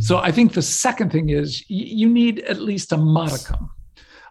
[0.00, 3.70] So i think the second thing is you need at least a modicum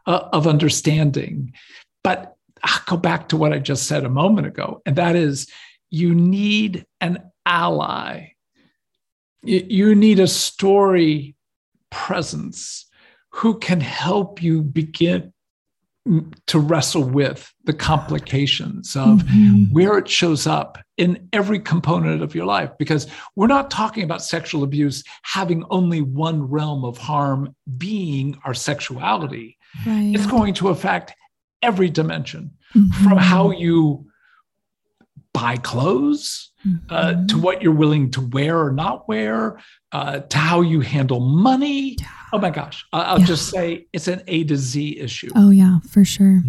[0.05, 1.53] uh, of understanding.
[2.03, 5.47] But I'll go back to what I just said a moment ago, and that is
[5.89, 8.29] you need an ally.
[9.43, 11.35] You, need a story
[11.89, 12.85] presence
[13.31, 15.33] who can help you begin
[16.47, 19.73] to wrestle with the complications of mm-hmm.
[19.73, 24.23] where it shows up in every component of your life because we're not talking about
[24.23, 30.11] sexual abuse having only one realm of harm being our sexuality Right.
[30.13, 31.13] it's going to affect
[31.61, 33.03] every dimension Mm-hmm.
[33.09, 34.05] from how you
[35.33, 36.51] buy clothes
[36.89, 39.59] uh, to what you're willing to wear or not wear
[39.91, 41.97] uh, to how you handle money
[42.31, 43.25] oh my gosh I- i'll Yeah.
[43.25, 46.41] just say it's an a to z issue Oh yeah, for sure.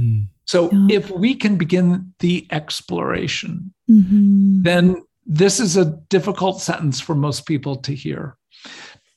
[0.47, 0.99] so Yeah.
[0.99, 4.63] if we can begin the exploration Mhm.
[4.63, 8.37] then this is a difficult sentence for most people to hear.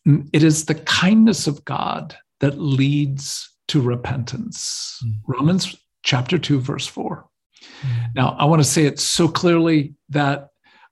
[0.08, 5.00] Mm, It is the kindness of God that leads to repentance.
[5.28, 5.76] Romans
[6.06, 7.28] chapter 2, verse 4.
[7.82, 8.06] Mm-hmm.
[8.16, 10.50] Now, I want to say it so clearly that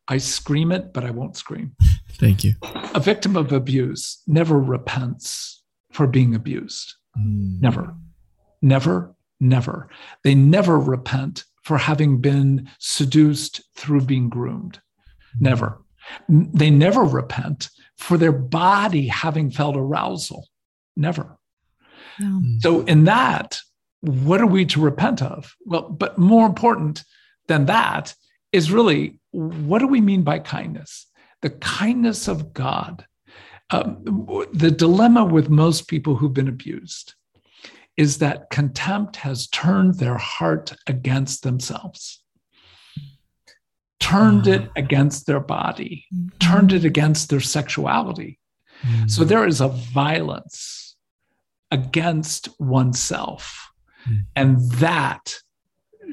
[0.09, 1.75] I scream it, but I won't scream.
[2.13, 2.55] Thank you.
[2.93, 6.95] A victim of abuse never repents for being abused.
[7.17, 7.61] Mm.
[7.61, 7.95] Never,
[8.61, 9.89] never, never.
[10.23, 14.81] They never repent for having been seduced through being groomed.
[15.37, 15.41] Mm.
[15.41, 15.81] Never.
[16.27, 20.49] They never repent for their body having felt arousal.
[20.97, 21.37] Never.
[22.19, 22.39] Yeah.
[22.59, 23.59] So, in that,
[24.03, 25.55] what are we to repent of?
[25.65, 27.03] Well, but more important
[27.47, 28.13] than that
[28.51, 31.07] is really what do we mean by kindness?
[31.41, 33.05] The kindness of God.
[33.69, 37.15] Um, the dilemma with most people who've been abused
[37.95, 42.21] is that contempt has turned their heart against themselves,
[43.99, 44.71] turned it mm-hmm.
[44.75, 46.37] against their body, mm-hmm.
[46.39, 48.37] turned it against their sexuality.
[49.07, 49.29] So mm-hmm.
[49.29, 50.95] there is a violence
[51.71, 53.71] against oneself.
[54.35, 55.35] And that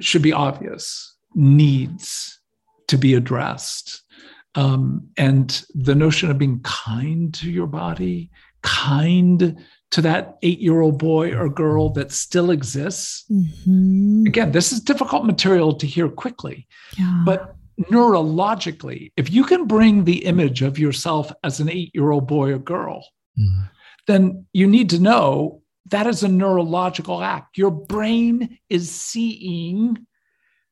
[0.00, 2.40] should be obvious, needs
[2.88, 4.02] to be addressed.
[4.54, 8.30] Um, and the notion of being kind to your body,
[8.62, 9.56] kind
[9.90, 13.24] to that eight year old boy or girl that still exists.
[13.30, 14.26] Mhm.
[14.26, 16.66] Again, this is difficult material to hear quickly,
[16.98, 17.22] Yeah.
[17.24, 17.56] but
[17.90, 22.52] neurologically, if you can bring the image of yourself as an eight year old boy
[22.52, 23.04] or girl,
[24.06, 27.58] then you need to know that is a neurological act.
[27.58, 29.98] Your brain is seeing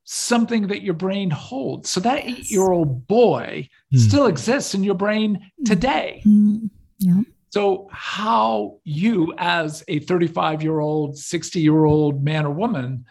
[0.04, 1.90] something that your brain holds.
[1.90, 3.98] So that eight year old boy Hmm.
[3.98, 6.22] still exists in your brain today.
[6.26, 6.70] Mhm.
[6.98, 7.20] Yeah.
[7.50, 13.06] So, how you, as a 35 year old, 60 year old man or woman,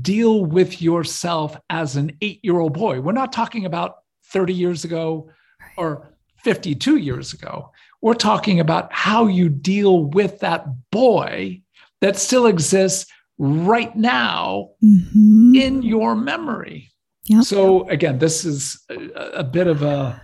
[0.00, 3.00] deal with yourself as an eight year old boy?
[3.00, 3.96] We're not talking about
[4.32, 5.28] 30 years ago
[5.76, 7.70] or 52 years ago.
[8.04, 11.62] We're talking about how you deal with that boy
[12.02, 15.56] that still exists right now Mhm.
[15.56, 16.90] in your memory.
[17.28, 17.44] Yep.
[17.44, 20.20] So again, this is a, a bit of a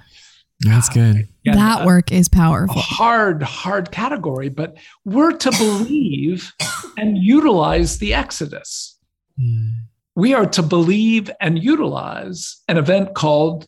[0.61, 1.17] That's good.
[1.47, 2.77] again, that a- work is powerful.
[2.83, 4.77] hard, hard category, but
[5.07, 6.53] we're to believe
[6.99, 8.99] and utilize the Exodus.
[9.41, 9.71] Mm.
[10.15, 13.65] We are to believe and utilize an event called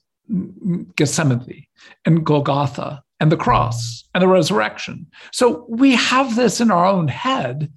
[0.96, 1.64] Gethsemane
[2.04, 5.06] and Golgotha and the cross and the resurrection.
[5.30, 7.72] So we have this in our own head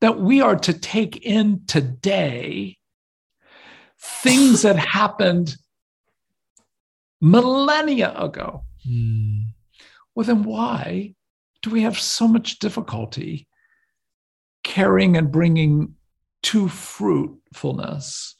[0.00, 2.78] that we are to take in today
[4.00, 5.54] things that happened
[7.20, 8.64] millennia ago.
[8.90, 9.48] Mm.
[10.14, 11.14] Well, then why
[11.60, 13.48] do we have so much difficulty
[14.64, 15.94] caring and bringing
[16.44, 18.34] to fruitfulness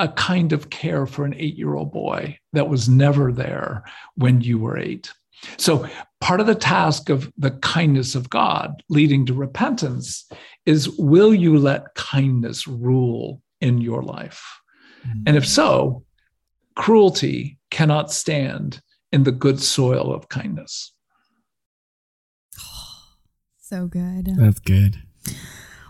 [0.00, 3.84] a kind of care for an eight year old boy that was never there
[4.16, 5.12] when you were eight?
[5.56, 5.88] So,
[6.20, 10.28] part of the task of the kindness of God leading to repentance
[10.66, 14.60] is will you let kindness rule in your life?
[15.06, 15.22] Mm-hmm.
[15.26, 16.04] And if so,
[16.74, 18.80] cruelty cannot stand
[19.12, 20.92] in the good soil of kindness.
[23.60, 24.30] So good.
[24.38, 24.96] That's good.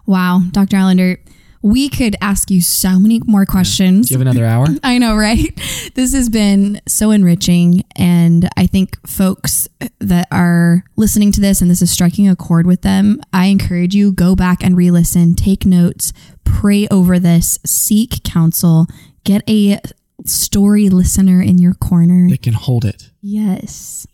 [0.04, 0.78] Wow, Dr.
[0.78, 1.20] Allender,
[1.62, 4.08] we could ask you so many more questions.
[4.08, 4.66] Do you have another hour?
[4.82, 5.54] I know, right?
[5.94, 7.84] This has been so enriching.
[7.96, 12.66] And I think folks that are listening to this and this is striking a chord
[12.66, 16.12] with them, I encourage you go back and re listen, take notes,
[16.44, 18.86] pray over this, seek counsel,
[19.24, 19.80] get a
[20.24, 22.28] story listener in your corner.
[22.28, 23.10] They can hold it.
[23.20, 24.06] Yes.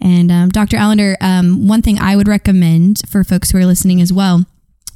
[0.00, 0.76] And um, Dr.
[0.76, 4.44] Allender, um, one thing I would recommend for folks who are listening as well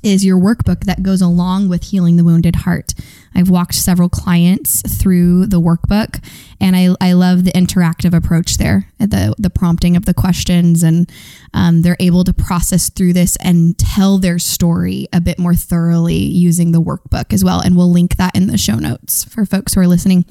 [0.02, 2.94] is your workbook that goes along with healing the wounded heart.
[3.34, 6.22] I've walked several clients through the workbook,
[6.60, 11.10] and I, I love the interactive approach there, the the prompting of the questions, and
[11.54, 16.16] um, they're able to process through this and tell their story a bit more thoroughly
[16.16, 17.60] using the workbook as well.
[17.60, 20.24] And we'll link that in the show notes for folks who are listening.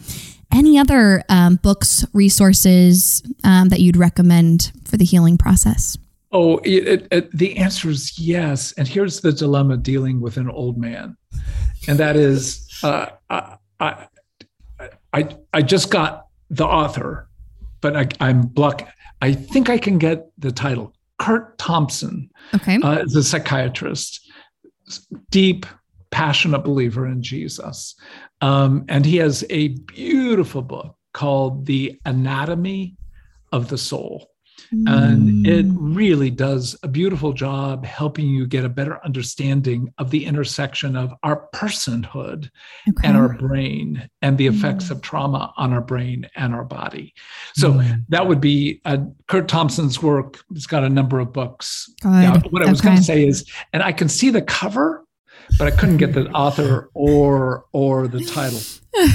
[0.52, 5.96] Any other um, books, resources um, that you'd recommend for the healing process?
[6.32, 8.72] Oh, it, it, it, the answer is yes.
[8.74, 11.18] And here's the dilemma dealing with an old man,
[11.88, 14.08] and that is, uh, I, I,
[15.14, 17.28] I, I just got the author,
[17.82, 18.88] but I, I'm block.
[19.22, 20.94] I think I can get the title.
[21.18, 22.80] Curt Thompson Okay.
[22.82, 24.32] uh, is a psychiatrist,
[25.32, 25.66] deep,
[26.12, 27.96] passionate believer in Jesus,
[28.42, 32.96] um, and he has a beautiful book called "The Anatomy
[33.52, 34.30] of the Soul."
[34.72, 40.26] And it really does a beautiful job helping you get a better understanding of the
[40.26, 42.50] intersection of our personhood
[42.88, 43.08] okay.
[43.08, 47.14] and our brain and the effects of trauma on our brain and our body.
[47.56, 48.06] So Mm.
[48.10, 48.98] that would be uh,
[49.28, 50.44] Curt Thompson's work.
[50.54, 51.90] He's got a number of books.
[52.04, 55.06] Yeah, what I was going to say is, and I can see the cover,
[55.58, 58.60] but I couldn't get the author or or the title.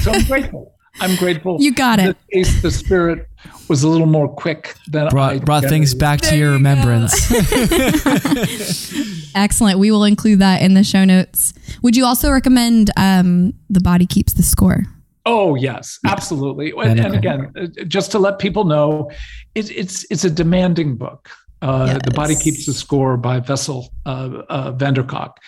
[0.01, 0.74] So I'm grateful.
[1.01, 1.57] I'm grateful.
[1.59, 2.15] You got it.
[2.31, 3.27] this case, the spirit
[3.67, 6.21] was a little more quick than I Brought brought things gathered.
[6.21, 7.13] back to your remembrance.
[9.35, 9.79] Excellent.
[9.79, 11.53] We will include that in the show notes.
[11.81, 14.83] Would you also recommend um, The Body Keeps the Score?
[15.25, 16.71] Oh yes, absolutely.
[16.77, 19.09] And, and again, uh, just to let people know,
[19.55, 21.29] it, it's it's a demanding book.
[21.61, 25.39] Uh, The body keeps the score by Bessel uh, uh, van der Kolk.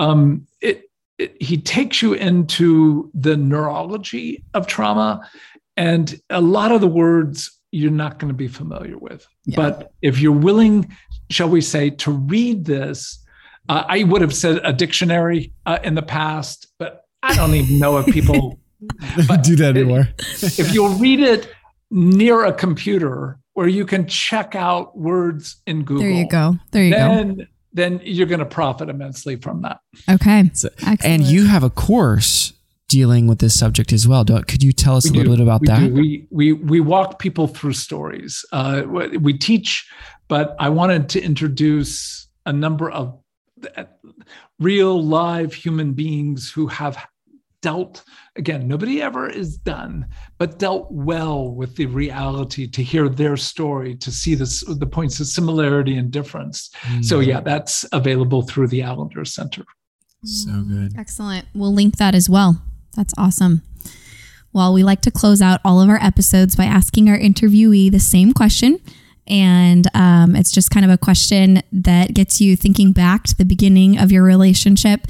[0.00, 0.90] Um, it,
[1.22, 5.28] it he takes you into the neurology of trauma,
[5.76, 9.26] and a lot of the words you're not going to be familiar with.
[9.46, 9.56] Yeah.
[9.56, 10.94] But if you're willing,
[11.30, 13.18] shall we say, to read this,
[13.68, 17.78] uh, I would have said a dictionary uh, in the past, but I don't even
[17.78, 18.58] know if people
[19.16, 20.08] Don't that anymore.
[20.18, 21.48] if you'll read it
[21.90, 26.56] near a computer where you can check out words in Google, There you go.
[26.72, 27.48] There you Then, then
[28.04, 29.80] you're going to profit immensely from that.
[30.08, 30.50] Okay.
[30.54, 30.68] So-
[31.02, 32.52] and you have a course
[32.88, 34.22] dealing with this subject as well.
[34.24, 35.38] Don't, could you tell us a We little do.
[35.38, 35.80] bit about we that?
[35.80, 35.94] Do.
[35.94, 38.44] We we we walk people through stories.
[38.52, 39.88] Uh, we we teach,
[40.28, 43.18] but I wanted to introduce a number of
[44.58, 46.98] real live human beings who have
[47.62, 48.04] dealt
[48.36, 50.06] again nobody ever is done
[50.38, 55.20] but dealt well with the reality to hear their story to see this, the points
[55.20, 56.70] of similarity and difference
[57.02, 59.64] so Mm, yeah that's available through the allender center
[60.24, 60.92] so good.
[60.96, 61.46] Excellent.
[61.54, 62.62] We'll link that as well.
[62.96, 63.62] That's awesome.
[64.52, 67.98] Well, we like to close out all of our episodes by asking our interviewee the
[67.98, 68.78] same question.
[69.26, 73.44] And um, it's just kind of a question that gets you thinking back to the
[73.44, 75.06] beginning of your relationship.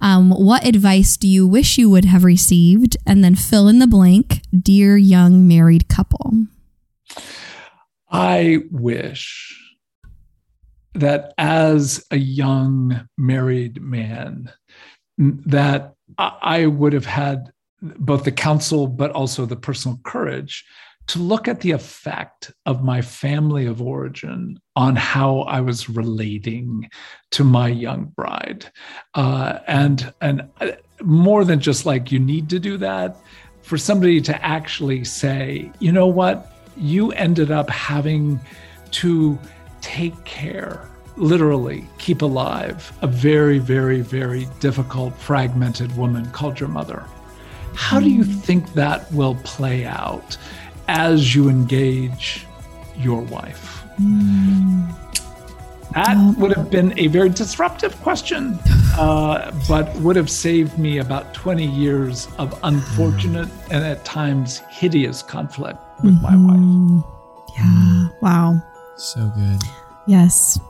[0.00, 2.96] Um, what advice do you wish you would have received?
[3.06, 6.32] And then fill in the blank, dear young married couple.
[8.10, 9.54] I wish
[10.94, 14.52] that as a young married man,
[15.18, 20.64] that I would have had both the counsel, but also the personal courage
[21.08, 26.88] to look at the effect of my family of origin on how I was relating
[27.32, 28.66] to my young bride.
[29.14, 33.16] Uh, and, and uh, more than just like, you need to do that,
[33.62, 38.40] for somebody to actually say, you know what, you ended up having
[38.92, 39.38] to
[39.80, 47.04] take care literally keep alive a very, very, very difficult, fragmented woman called your mother.
[47.74, 48.40] How do you mm.
[48.42, 50.36] think that will play out
[50.88, 52.46] as you engage
[52.96, 53.84] your wife?
[54.00, 54.92] Mm.
[55.94, 58.58] That would have been a very disruptive question,
[58.98, 65.22] uh, but would have saved me about 20 years of unfortunate and at times hideous
[65.22, 66.46] conflict with mm-hmm.
[66.46, 67.04] my wife.
[67.56, 68.08] Yeah.
[68.20, 68.62] Wow.
[68.96, 69.62] So good.
[70.06, 70.60] Yes.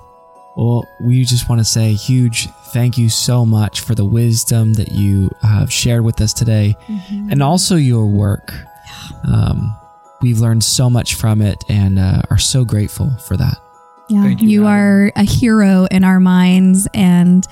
[0.57, 4.93] Well, we just want to say huge thank you so much for the wisdom that
[4.93, 7.31] you have shared with us today mm-hmm.
[7.31, 8.55] and also your work.
[9.27, 9.77] Um,
[10.23, 13.59] we've learned so much from it and uh, are so grateful for that.
[14.09, 17.45] Yeah, you, you are a hero in our minds, and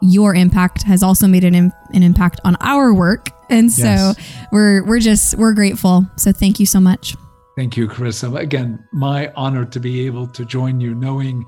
[0.00, 3.30] your impact has also made an, Im- an impact on our work.
[3.48, 4.16] And so yes.
[4.52, 6.06] we're we're just we're grateful.
[6.16, 7.16] So thank you so much.
[7.56, 8.38] Thank you, Carissa.
[8.38, 11.44] Again, my honor to be able to join you, knowing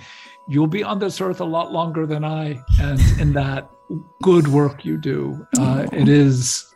[0.49, 3.71] you'll be on this earth a lot longer than I, and in that
[4.23, 6.67] good work you do, uh, it is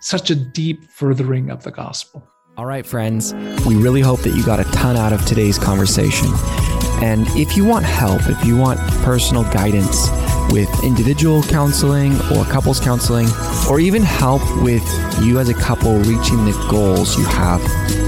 [0.00, 2.26] such a deep furthering of the gospel.
[2.56, 3.32] All right, friends,
[3.64, 6.28] we really hope that you got a ton out of today's conversation.
[7.00, 10.10] And if you want help, if you want personal guidance
[10.52, 13.28] with individual counseling or couples counseling,
[13.70, 14.82] or even help with
[15.22, 17.60] you as a couple reaching the goals you have,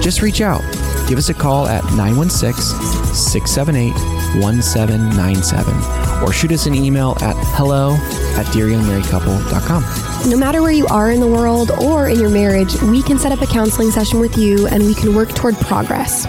[0.02, 0.62] just reach out.
[1.08, 3.92] Give us a call at 916 678
[4.40, 7.94] 1797 or shoot us an email at hello
[8.38, 10.30] at dearyoungmarriedcouple.com.
[10.30, 13.32] No matter where you are in the world or in your marriage, we can set
[13.32, 16.26] up a counseling session with you and we can work toward progress.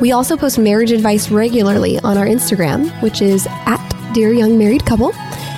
[0.00, 4.86] We also post marriage advice regularly on our Instagram, which is at Dear Young Married
[4.86, 5.12] Couple,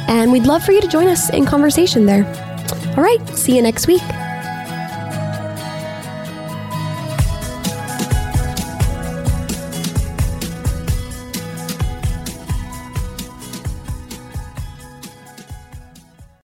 [0.08, 2.24] and we'd love for you to join us in conversation there.
[2.96, 4.02] All right, see you next week.